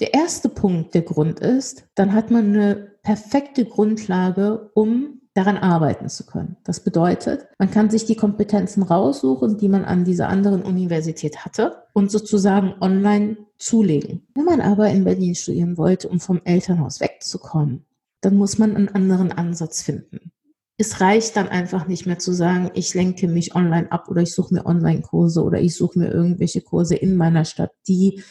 der 0.00 0.14
erste 0.14 0.48
Punkt 0.48 0.94
der 0.94 1.02
Grund 1.02 1.38
ist, 1.38 1.84
dann 1.94 2.12
hat 2.12 2.32
man 2.32 2.48
eine 2.48 2.92
perfekte 3.02 3.64
Grundlage, 3.64 4.70
um 4.74 5.20
daran 5.34 5.56
arbeiten 5.56 6.08
zu 6.08 6.26
können. 6.26 6.56
Das 6.64 6.80
bedeutet, 6.80 7.46
man 7.58 7.70
kann 7.70 7.88
sich 7.88 8.04
die 8.04 8.16
Kompetenzen 8.16 8.82
raussuchen, 8.82 9.56
die 9.56 9.68
man 9.68 9.84
an 9.84 10.04
dieser 10.04 10.28
anderen 10.28 10.62
Universität 10.62 11.44
hatte 11.44 11.84
und 11.94 12.10
sozusagen 12.10 12.74
online 12.80 13.38
zulegen. 13.56 14.26
Wenn 14.34 14.44
man 14.44 14.60
aber 14.60 14.90
in 14.90 15.04
Berlin 15.04 15.34
studieren 15.34 15.78
wollte, 15.78 16.08
um 16.08 16.20
vom 16.20 16.40
Elternhaus 16.44 17.00
wegzukommen, 17.00 17.86
dann 18.22 18.36
muss 18.36 18.56
man 18.56 18.74
einen 18.74 18.88
anderen 18.88 19.30
Ansatz 19.32 19.82
finden. 19.82 20.32
Es 20.78 21.00
reicht 21.00 21.36
dann 21.36 21.48
einfach 21.48 21.86
nicht 21.86 22.06
mehr 22.06 22.18
zu 22.18 22.32
sagen, 22.32 22.70
ich 22.74 22.94
lenke 22.94 23.28
mich 23.28 23.54
online 23.54 23.92
ab 23.92 24.08
oder 24.08 24.22
ich 24.22 24.34
suche 24.34 24.54
mir 24.54 24.64
Online-Kurse 24.64 25.42
oder 25.42 25.60
ich 25.60 25.76
suche 25.76 25.98
mir 25.98 26.10
irgendwelche 26.10 26.62
Kurse 26.62 26.96
in 26.96 27.16
meiner 27.16 27.44
Stadt, 27.44 27.72
die 27.86 28.22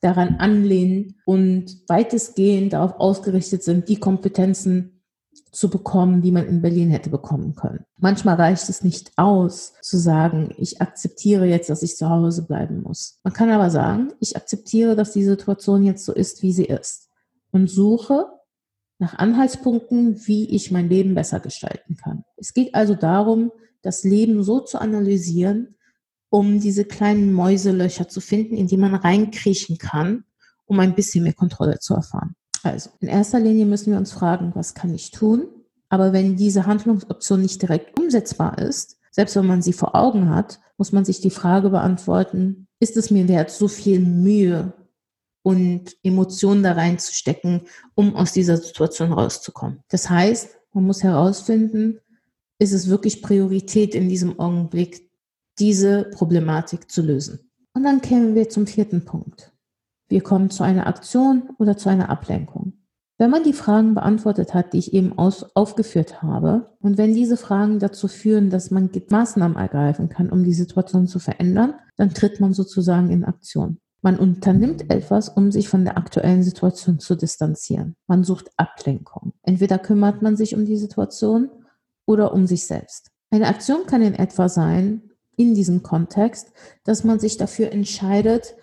daran 0.00 0.36
anlehnen 0.36 1.20
und 1.26 1.84
weitestgehend 1.88 2.72
darauf 2.72 2.98
ausgerichtet 2.98 3.62
sind, 3.62 3.88
die 3.88 3.96
Kompetenzen 3.96 5.02
zu 5.52 5.68
bekommen, 5.68 6.22
die 6.22 6.30
man 6.30 6.46
in 6.46 6.62
Berlin 6.62 6.90
hätte 6.90 7.10
bekommen 7.10 7.54
können. 7.54 7.84
Manchmal 7.98 8.36
reicht 8.36 8.68
es 8.68 8.82
nicht 8.82 9.12
aus, 9.16 9.74
zu 9.82 9.98
sagen, 9.98 10.54
ich 10.56 10.80
akzeptiere 10.80 11.44
jetzt, 11.44 11.68
dass 11.68 11.82
ich 11.82 11.96
zu 11.96 12.08
Hause 12.08 12.46
bleiben 12.46 12.82
muss. 12.82 13.18
Man 13.24 13.32
kann 13.32 13.50
aber 13.50 13.68
sagen, 13.68 14.12
ich 14.20 14.36
akzeptiere, 14.36 14.96
dass 14.96 15.12
die 15.12 15.24
Situation 15.24 15.84
jetzt 15.84 16.04
so 16.04 16.12
ist, 16.12 16.42
wie 16.42 16.52
sie 16.52 16.64
ist 16.64 17.08
und 17.50 17.68
suche 17.68 18.26
nach 19.00 19.14
Anhaltspunkten, 19.14 20.26
wie 20.26 20.48
ich 20.54 20.70
mein 20.70 20.88
Leben 20.88 21.14
besser 21.14 21.40
gestalten 21.40 21.96
kann. 21.96 22.22
Es 22.36 22.52
geht 22.52 22.74
also 22.74 22.94
darum, 22.94 23.50
das 23.82 24.04
Leben 24.04 24.42
so 24.42 24.60
zu 24.60 24.80
analysieren, 24.80 25.74
um 26.28 26.60
diese 26.60 26.84
kleinen 26.84 27.32
Mäuselöcher 27.32 28.08
zu 28.08 28.20
finden, 28.20 28.54
in 28.56 28.66
die 28.66 28.76
man 28.76 28.94
reinkriechen 28.94 29.78
kann, 29.78 30.24
um 30.66 30.78
ein 30.78 30.94
bisschen 30.94 31.24
mehr 31.24 31.32
Kontrolle 31.32 31.78
zu 31.78 31.94
erfahren. 31.94 32.34
Also, 32.62 32.90
in 33.00 33.08
erster 33.08 33.40
Linie 33.40 33.64
müssen 33.64 33.90
wir 33.90 33.98
uns 33.98 34.12
fragen, 34.12 34.52
was 34.54 34.74
kann 34.74 34.94
ich 34.94 35.10
tun? 35.10 35.48
Aber 35.88 36.12
wenn 36.12 36.36
diese 36.36 36.66
Handlungsoption 36.66 37.40
nicht 37.40 37.60
direkt 37.62 37.98
umsetzbar 37.98 38.58
ist, 38.58 38.98
selbst 39.10 39.34
wenn 39.34 39.46
man 39.46 39.62
sie 39.62 39.72
vor 39.72 39.96
Augen 39.96 40.28
hat, 40.28 40.60
muss 40.76 40.92
man 40.92 41.04
sich 41.04 41.20
die 41.20 41.30
Frage 41.30 41.70
beantworten, 41.70 42.68
ist 42.78 42.96
es 42.96 43.10
mir 43.10 43.26
wert, 43.28 43.50
so 43.50 43.66
viel 43.66 43.98
Mühe 44.00 44.72
und 45.42 45.96
Emotionen 46.02 46.62
da 46.62 46.72
reinzustecken, 46.72 47.62
um 47.94 48.14
aus 48.14 48.32
dieser 48.32 48.56
Situation 48.56 49.12
rauszukommen. 49.12 49.82
Das 49.88 50.10
heißt, 50.10 50.58
man 50.72 50.84
muss 50.84 51.02
herausfinden, 51.02 52.00
ist 52.58 52.72
es 52.72 52.88
wirklich 52.88 53.22
Priorität 53.22 53.94
in 53.94 54.08
diesem 54.08 54.38
Augenblick, 54.38 55.10
diese 55.58 56.10
Problematik 56.14 56.90
zu 56.90 57.02
lösen. 57.02 57.50
Und 57.74 57.84
dann 57.84 58.00
kämen 58.00 58.34
wir 58.34 58.48
zum 58.48 58.66
vierten 58.66 59.04
Punkt. 59.04 59.52
Wir 60.08 60.22
kommen 60.22 60.50
zu 60.50 60.62
einer 60.62 60.86
Aktion 60.86 61.50
oder 61.58 61.76
zu 61.76 61.88
einer 61.88 62.10
Ablenkung. 62.10 62.74
Wenn 63.16 63.30
man 63.30 63.44
die 63.44 63.52
Fragen 63.52 63.94
beantwortet 63.94 64.54
hat, 64.54 64.72
die 64.72 64.78
ich 64.78 64.94
eben 64.94 65.16
aus, 65.18 65.54
aufgeführt 65.54 66.22
habe, 66.22 66.74
und 66.80 66.96
wenn 66.96 67.14
diese 67.14 67.36
Fragen 67.36 67.78
dazu 67.78 68.08
führen, 68.08 68.48
dass 68.48 68.70
man 68.70 68.90
Maßnahmen 69.10 69.58
ergreifen 69.58 70.08
kann, 70.08 70.30
um 70.30 70.42
die 70.42 70.54
Situation 70.54 71.06
zu 71.06 71.18
verändern, 71.18 71.74
dann 71.96 72.14
tritt 72.14 72.40
man 72.40 72.54
sozusagen 72.54 73.10
in 73.10 73.24
Aktion. 73.24 73.78
Man 74.02 74.18
unternimmt 74.18 74.90
etwas, 74.90 75.28
um 75.28 75.52
sich 75.52 75.68
von 75.68 75.84
der 75.84 75.98
aktuellen 75.98 76.42
Situation 76.42 76.98
zu 76.98 77.16
distanzieren. 77.16 77.96
Man 78.06 78.24
sucht 78.24 78.50
Ablenkung. 78.56 79.34
Entweder 79.42 79.78
kümmert 79.78 80.22
man 80.22 80.36
sich 80.36 80.54
um 80.54 80.64
die 80.64 80.78
Situation 80.78 81.50
oder 82.06 82.32
um 82.32 82.46
sich 82.46 82.66
selbst. 82.66 83.10
Eine 83.30 83.48
Aktion 83.48 83.86
kann 83.86 84.02
in 84.02 84.14
etwa 84.14 84.48
sein, 84.48 85.10
in 85.36 85.54
diesem 85.54 85.82
Kontext, 85.82 86.52
dass 86.84 87.04
man 87.04 87.20
sich 87.20 87.36
dafür 87.36 87.72
entscheidet, 87.72 88.56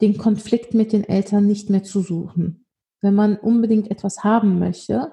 den 0.00 0.18
Konflikt 0.18 0.74
mit 0.74 0.92
den 0.92 1.04
Eltern 1.04 1.46
nicht 1.46 1.70
mehr 1.70 1.82
zu 1.82 2.00
suchen. 2.00 2.66
Wenn 3.00 3.14
man 3.14 3.36
unbedingt 3.36 3.90
etwas 3.90 4.24
haben 4.24 4.58
möchte 4.58 5.12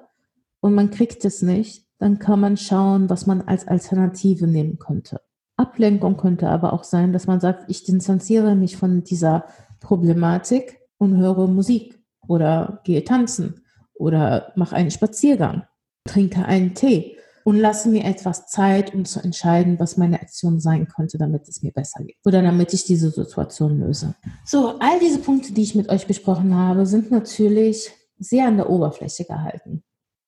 und 0.61 0.73
man 0.73 0.89
kriegt 0.89 1.23
es 1.25 1.41
nicht, 1.41 1.85
dann 1.99 2.19
kann 2.19 2.39
man 2.39 2.57
schauen, 2.57 3.09
was 3.09 3.27
man 3.27 3.41
als 3.41 3.67
Alternative 3.67 4.47
nehmen 4.47 4.79
könnte. 4.79 5.21
Ablenkung 5.57 6.17
könnte 6.17 6.49
aber 6.49 6.73
auch 6.73 6.83
sein, 6.83 7.13
dass 7.13 7.27
man 7.27 7.39
sagt, 7.39 7.69
ich 7.69 7.83
distanziere 7.83 8.55
mich 8.55 8.77
von 8.77 9.03
dieser 9.03 9.45
Problematik 9.79 10.79
und 10.97 11.17
höre 11.17 11.47
Musik 11.47 11.99
oder 12.27 12.81
gehe 12.83 13.03
tanzen 13.03 13.61
oder 13.93 14.51
mache 14.55 14.75
einen 14.75 14.91
Spaziergang, 14.91 15.63
trinke 16.05 16.45
einen 16.45 16.73
Tee 16.73 17.17
und 17.43 17.57
lasse 17.57 17.89
mir 17.89 18.05
etwas 18.05 18.47
Zeit, 18.47 18.93
um 18.93 19.05
zu 19.05 19.19
entscheiden, 19.19 19.79
was 19.79 19.97
meine 19.97 20.21
Aktion 20.21 20.59
sein 20.59 20.87
könnte, 20.87 21.17
damit 21.17 21.47
es 21.47 21.61
mir 21.61 21.71
besser 21.71 22.03
geht 22.03 22.17
oder 22.25 22.41
damit 22.41 22.73
ich 22.73 22.85
diese 22.85 23.11
Situation 23.11 23.79
löse. 23.79 24.15
So, 24.45 24.79
all 24.79 24.99
diese 24.99 25.19
Punkte, 25.19 25.53
die 25.53 25.63
ich 25.63 25.75
mit 25.75 25.89
euch 25.89 26.07
besprochen 26.07 26.55
habe, 26.55 26.85
sind 26.85 27.11
natürlich 27.11 27.91
sehr 28.17 28.47
an 28.47 28.57
der 28.57 28.69
Oberfläche 28.69 29.25
gehalten. 29.25 29.83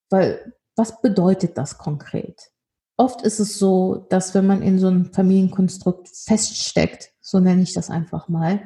Weil 0.09 0.53
was 0.75 1.01
bedeutet 1.01 1.57
das 1.57 1.77
konkret? 1.77 2.51
Oft 2.97 3.21
ist 3.23 3.39
es 3.39 3.59
so, 3.59 4.05
dass 4.09 4.33
wenn 4.33 4.47
man 4.47 4.61
in 4.61 4.79
so 4.79 4.87
einem 4.87 5.13
Familienkonstrukt 5.13 6.07
feststeckt, 6.09 7.11
so 7.21 7.39
nenne 7.39 7.63
ich 7.63 7.73
das 7.73 7.89
einfach 7.89 8.29
mal, 8.29 8.61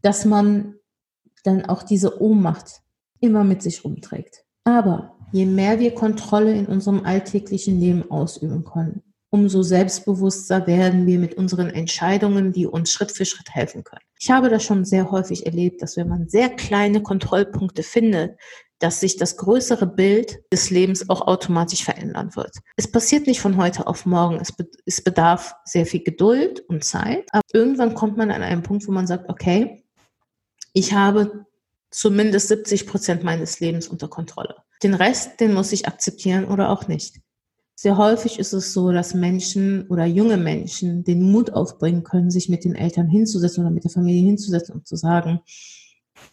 dass 0.00 0.24
man 0.24 0.76
dann 1.42 1.66
auch 1.66 1.82
diese 1.82 2.22
Ohnmacht 2.22 2.80
immer 3.20 3.44
mit 3.44 3.62
sich 3.62 3.84
rumträgt. 3.84 4.44
Aber 4.64 5.16
je 5.32 5.44
mehr 5.44 5.80
wir 5.80 5.94
Kontrolle 5.94 6.54
in 6.54 6.66
unserem 6.66 7.04
alltäglichen 7.04 7.78
Leben 7.78 8.10
ausüben 8.10 8.64
können, 8.64 9.02
umso 9.30 9.62
selbstbewusster 9.62 10.66
werden 10.66 11.06
wir 11.06 11.18
mit 11.18 11.34
unseren 11.34 11.68
Entscheidungen, 11.68 12.52
die 12.52 12.66
uns 12.66 12.92
Schritt 12.92 13.12
für 13.12 13.24
Schritt 13.24 13.50
helfen 13.50 13.82
können. 13.82 14.04
Ich 14.18 14.30
habe 14.30 14.48
das 14.48 14.62
schon 14.62 14.84
sehr 14.84 15.10
häufig 15.10 15.44
erlebt, 15.44 15.82
dass 15.82 15.96
wenn 15.96 16.08
man 16.08 16.28
sehr 16.28 16.50
kleine 16.50 17.02
Kontrollpunkte 17.02 17.82
findet, 17.82 18.38
dass 18.84 19.00
sich 19.00 19.16
das 19.16 19.38
größere 19.38 19.86
Bild 19.86 20.40
des 20.52 20.68
Lebens 20.68 21.08
auch 21.08 21.22
automatisch 21.22 21.82
verändern 21.84 22.36
wird. 22.36 22.58
Es 22.76 22.92
passiert 22.92 23.26
nicht 23.26 23.40
von 23.40 23.56
heute 23.56 23.86
auf 23.86 24.04
morgen. 24.04 24.38
Es, 24.42 24.52
be 24.52 24.68
es 24.84 25.02
bedarf 25.02 25.54
sehr 25.64 25.86
viel 25.86 26.02
Geduld 26.02 26.60
und 26.68 26.84
Zeit. 26.84 27.24
Aber 27.32 27.40
irgendwann 27.54 27.94
kommt 27.94 28.18
man 28.18 28.30
an 28.30 28.42
einen 28.42 28.62
Punkt, 28.62 28.86
wo 28.86 28.92
man 28.92 29.06
sagt, 29.06 29.30
okay, 29.30 29.82
ich 30.74 30.92
habe 30.92 31.46
zumindest 31.90 32.48
70 32.48 32.86
Prozent 32.86 33.24
meines 33.24 33.58
Lebens 33.58 33.88
unter 33.88 34.08
Kontrolle. 34.08 34.56
Den 34.82 34.92
Rest, 34.92 35.40
den 35.40 35.54
muss 35.54 35.72
ich 35.72 35.88
akzeptieren 35.88 36.44
oder 36.44 36.68
auch 36.68 36.86
nicht. 36.86 37.22
Sehr 37.76 37.96
häufig 37.96 38.38
ist 38.38 38.52
es 38.52 38.74
so, 38.74 38.92
dass 38.92 39.14
Menschen 39.14 39.86
oder 39.88 40.04
junge 40.04 40.36
Menschen 40.36 41.04
den 41.04 41.32
Mut 41.32 41.54
aufbringen 41.54 42.04
können, 42.04 42.30
sich 42.30 42.50
mit 42.50 42.66
den 42.66 42.74
Eltern 42.74 43.08
hinzusetzen 43.08 43.64
oder 43.64 43.72
mit 43.72 43.84
der 43.84 43.90
Familie 43.90 44.26
hinzusetzen 44.26 44.74
und 44.74 44.86
zu 44.86 44.96
sagen, 44.96 45.40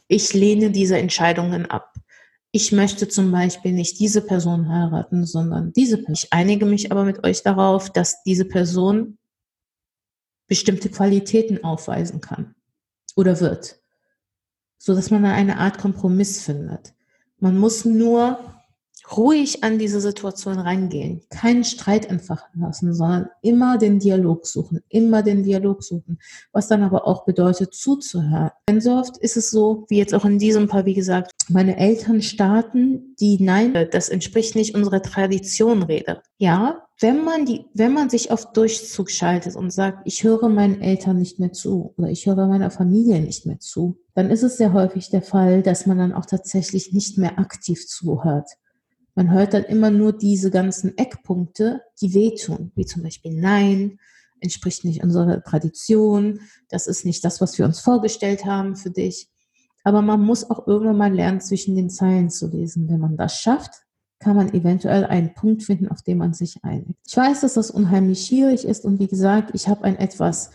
ich 0.10 0.34
lehne 0.34 0.72
diese 0.72 0.98
Entscheidungen 0.98 1.66
ab. 1.66 1.94
Ich 2.54 2.72
möchte 2.74 3.08
zum 3.08 3.32
Beispiel 3.32 3.72
nicht 3.72 4.00
diese 4.00 4.22
Person 4.22 4.68
heiraten, 4.68 5.26
sondern 5.26 5.72
diese 5.72 5.98
Person. 5.98 6.14
Ich 6.14 6.34
einige 6.34 6.66
mich 6.66 6.92
aber 6.92 7.06
mit 7.06 7.24
euch 7.24 7.44
darauf, 7.44 7.90
dass 7.90 8.24
diese 8.24 8.46
Person 8.46 9.18
bestimmte 10.48 10.90
Qualitäten 10.90 11.64
aufweisen 11.64 12.20
kann 12.20 12.56
oder 13.16 13.40
wird, 13.40 13.80
so 14.78 14.94
dass 14.94 15.10
man 15.10 15.24
eine 15.24 15.60
Art 15.60 15.78
Kompromiss 15.78 16.44
findet. 16.44 16.94
Man 17.40 17.58
muss 17.58 17.86
nur 17.86 18.61
ruhig 19.18 19.64
an 19.64 19.80
diese 19.80 20.02
Situation 20.02 20.60
reingehen, 20.60 21.22
keinen 21.30 21.64
Streit 21.64 22.06
entfachen 22.10 22.62
lassen, 22.62 22.94
sondern 22.94 23.30
immer 23.42 23.78
den 23.78 24.00
Dialog 24.00 24.46
suchen, 24.46 24.82
immer 24.90 25.24
den 25.24 25.44
Dialog 25.44 25.84
suchen, 25.84 26.20
was 26.52 26.68
dann 26.68 26.84
aber 26.84 27.08
auch 27.08 27.26
bedeutet 27.26 27.74
zuzuhören. 27.74 28.52
Denn 28.68 28.82
so 28.82 28.92
oft 28.92 29.18
ist 29.18 29.38
es 29.38 29.52
so, 29.52 29.86
wie 29.90 29.98
jetzt 29.98 30.14
auch 30.14 30.26
in 30.26 30.40
diesem 30.40 30.70
Fall, 30.70 30.86
wie 30.86 30.94
gesagt, 30.94 31.32
meine 31.50 31.78
Eltern 31.78 32.22
starten, 32.22 33.16
die 33.20 33.38
nein, 33.42 33.74
das 33.92 34.10
entspricht 34.10 34.56
nicht 34.56 34.76
unserer 34.76 35.02
Tradition 35.02 35.84
rede. 35.84 36.22
Ja, 36.38 36.84
wenn 37.00 37.24
man 37.24 37.46
die, 37.46 37.66
wenn 37.74 37.94
man 37.94 38.10
sich 38.10 38.32
auf 38.32 38.54
Durchzug 38.54 39.10
schaltet 39.10 39.56
und 39.56 39.72
sagt, 39.72 40.02
ich 40.06 40.24
höre 40.24 40.50
meinen 40.50 40.82
Eltern 40.82 41.18
nicht 41.18 41.40
mehr 41.40 41.52
zu 41.52 41.94
oder 41.98 42.10
ich 42.10 42.28
höre 42.28 42.48
meiner 42.48 42.70
Familie 42.70 43.20
nicht 43.20 43.46
mehr 43.46 43.60
zu, 43.60 43.98
dann 44.14 44.30
ist 44.30 44.44
es 44.44 44.58
sehr 44.58 44.72
häufig 44.74 45.10
der 45.10 45.24
Fall, 45.24 45.64
dass 45.64 45.88
man 45.88 45.98
dann 45.98 46.14
auch 46.14 46.26
tatsächlich 46.26 46.94
nicht 46.94 47.18
mehr 47.18 47.40
aktiv 47.40 47.88
zuhört. 47.88 48.50
Man 49.22 49.34
hört 49.34 49.54
dann 49.54 49.66
immer 49.66 49.92
nur 49.92 50.14
diese 50.14 50.50
ganzen 50.50 50.98
Eckpunkte, 50.98 51.84
die 52.02 52.16
wehtun, 52.16 52.72
wie 52.74 52.88
zum 52.88 53.04
Beispiel 53.04 53.40
Nein, 53.40 54.00
entspricht 54.40 54.84
nicht 54.84 55.04
unserer 55.04 55.44
Tradition, 55.44 56.40
das 56.70 56.88
ist 56.88 57.06
nicht 57.06 57.24
das, 57.24 57.40
was 57.40 57.56
wir 57.60 57.66
uns 57.66 57.82
vorgestellt 57.82 58.46
haben 58.46 58.76
für 58.76 58.90
dich. 58.90 59.30
Aber 59.84 60.02
man 60.02 60.22
muss 60.22 60.50
auch 60.50 60.66
irgendwann 60.66 60.98
mal 60.98 61.14
lernen, 61.14 61.40
zwischen 61.40 61.76
den 61.76 61.92
Zeilen 61.92 62.32
zu 62.32 62.48
lesen. 62.48 62.90
Wenn 62.90 63.00
man 63.00 63.16
das 63.16 63.40
schafft, 63.40 63.84
kann 64.18 64.36
man 64.36 64.56
eventuell 64.56 65.06
einen 65.06 65.36
Punkt 65.36 65.62
finden, 65.62 65.90
auf 65.90 66.02
den 66.02 66.18
man 66.18 66.34
sich 66.34 66.58
einigt. 66.64 66.98
Ich 67.08 67.16
weiß, 67.16 67.42
dass 67.42 67.54
das 67.54 67.70
unheimlich 67.70 68.26
schwierig 68.26 68.66
ist 68.66 68.86
und 68.86 68.98
wie 68.98 69.08
gesagt, 69.08 69.52
ich 69.54 69.68
habe 69.68 69.84
ein 69.84 70.00
etwas 70.00 70.50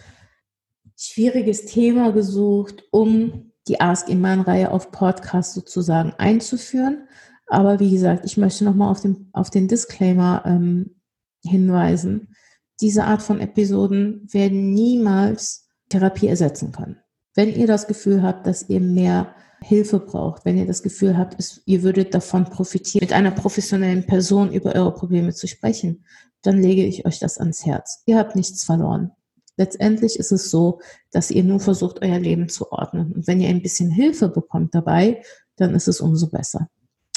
schwieriges 0.97 1.67
Thema 1.67 2.11
gesucht, 2.11 2.83
um 2.91 3.53
die 3.69 3.81
Ask 3.81 4.09
Iman-Reihe 4.09 4.73
auf 4.73 4.91
Podcast 4.91 5.55
sozusagen 5.55 6.15
einzuführen. 6.19 7.07
Aber 7.47 7.79
wie 7.81 7.91
gesagt, 7.91 8.25
ich 8.25 8.37
möchte 8.37 8.65
nochmal 8.65 8.91
auf 8.91 9.01
den, 9.01 9.29
auf 9.33 9.51
den 9.51 9.69
Disclaimer 9.69 10.43
ähm, 10.45 10.97
hinweisen. 11.43 12.35
Diese 12.81 13.05
Art 13.05 13.23
von 13.23 13.41
Episoden 13.41 14.27
werden 14.33 14.75
niemals 14.75 15.69
Therapie 15.89 16.27
ersetzen 16.27 16.73
können. 16.73 16.99
Wenn 17.35 17.55
ihr 17.55 17.67
das 17.67 17.87
Gefühl 17.87 18.23
habt, 18.23 18.47
dass 18.47 18.69
ihr 18.69 18.81
mehr 18.81 19.35
Hilfe 19.61 20.01
braucht, 20.01 20.45
wenn 20.45 20.59
ihr 20.59 20.67
das 20.67 20.83
Gefühl 20.83 21.17
habt, 21.17 21.37
es, 21.39 21.63
ihr 21.67 21.83
würdet 21.83 22.15
davon 22.15 22.45
profitieren, 22.45 23.05
mit 23.05 23.13
einer 23.13 23.31
professionellen 23.31 24.07
Person 24.07 24.53
über 24.53 24.75
eure 24.75 24.93
Probleme 24.93 25.33
zu 25.33 25.47
sprechen, 25.47 26.05
dann 26.43 26.61
lege 26.61 26.85
ich 26.85 27.07
euch 27.07 27.19
das 27.19 27.39
ans 27.39 27.65
Herz. 27.65 28.03
Ihr 28.07 28.19
habt 28.19 28.37
nichts 28.37 28.65
verloren. 28.65 29.13
Letztendlich 29.57 30.19
ist 30.19 30.33
es 30.33 30.51
so, 30.51 30.81
dass 31.11 31.31
ihr 31.31 31.43
nur 31.43 31.61
versucht, 31.61 32.03
euer 32.03 32.19
Leben 32.19 32.49
zu 32.49 32.71
ordnen. 32.71 33.13
Und 33.13 33.27
wenn 33.27 33.41
ihr 33.41 33.49
ein 33.49 33.63
bisschen 33.63 33.91
Hilfe 33.91 34.29
bekommt 34.29 34.75
dabei, 34.75 35.23
dann 35.57 35.75
ist 35.75 35.89
es 35.89 36.01
umso 36.01 36.29
besser. 36.29 36.69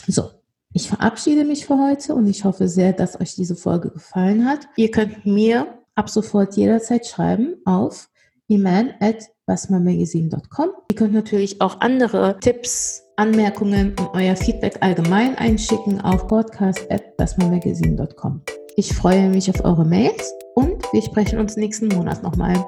So, 0.08 0.30
ich 0.74 0.88
verabschiede 0.88 1.46
mich 1.46 1.66
für 1.66 1.78
heute 1.78 2.14
und 2.14 2.28
ich 2.28 2.46
hoffe 2.46 2.68
sehr, 2.68 2.94
dass 2.94 3.20
euch 3.20 3.36
diese 3.36 3.56
Folge 3.56 3.90
gefallen 3.90 4.48
hat. 4.48 4.68
Ihr 4.76 4.92
könnt 4.92 5.26
mir 5.26 5.80
ab 5.96 6.10
sofort 6.10 6.56
jederzeit 6.56 7.08
schreiben 7.08 7.56
auf 7.66 8.10
iman 8.48 8.94
at 9.00 9.30
basmamagazine.com. 9.46 10.70
Ihr 10.92 10.96
könnt 10.96 11.14
natürlich 11.14 11.60
auch 11.60 11.82
andere 11.82 12.38
Tipps, 12.40 13.04
Anmerkungen 13.16 13.96
und 14.00 14.10
euer 14.14 14.36
Feedback 14.36 14.78
allgemein 14.82 15.36
einschicken 15.36 16.00
auf 16.02 16.28
podcast 16.28 16.90
at 16.92 17.18
basmamagazine.com. 17.18 18.42
Ich 18.76 18.94
freue 18.94 19.30
mich 19.30 19.50
auf 19.50 19.66
eure 19.66 19.86
Mails 19.86 20.34
und 20.56 20.84
wir 20.94 21.02
sprechen 21.02 21.40
uns 21.40 21.58
nächsten 21.58 21.88
Monat 21.90 22.24
nochmal. 22.24 22.64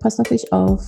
Passt 0.00 0.20
auf 0.20 0.30
euch 0.30 0.52
auf. 0.52 0.86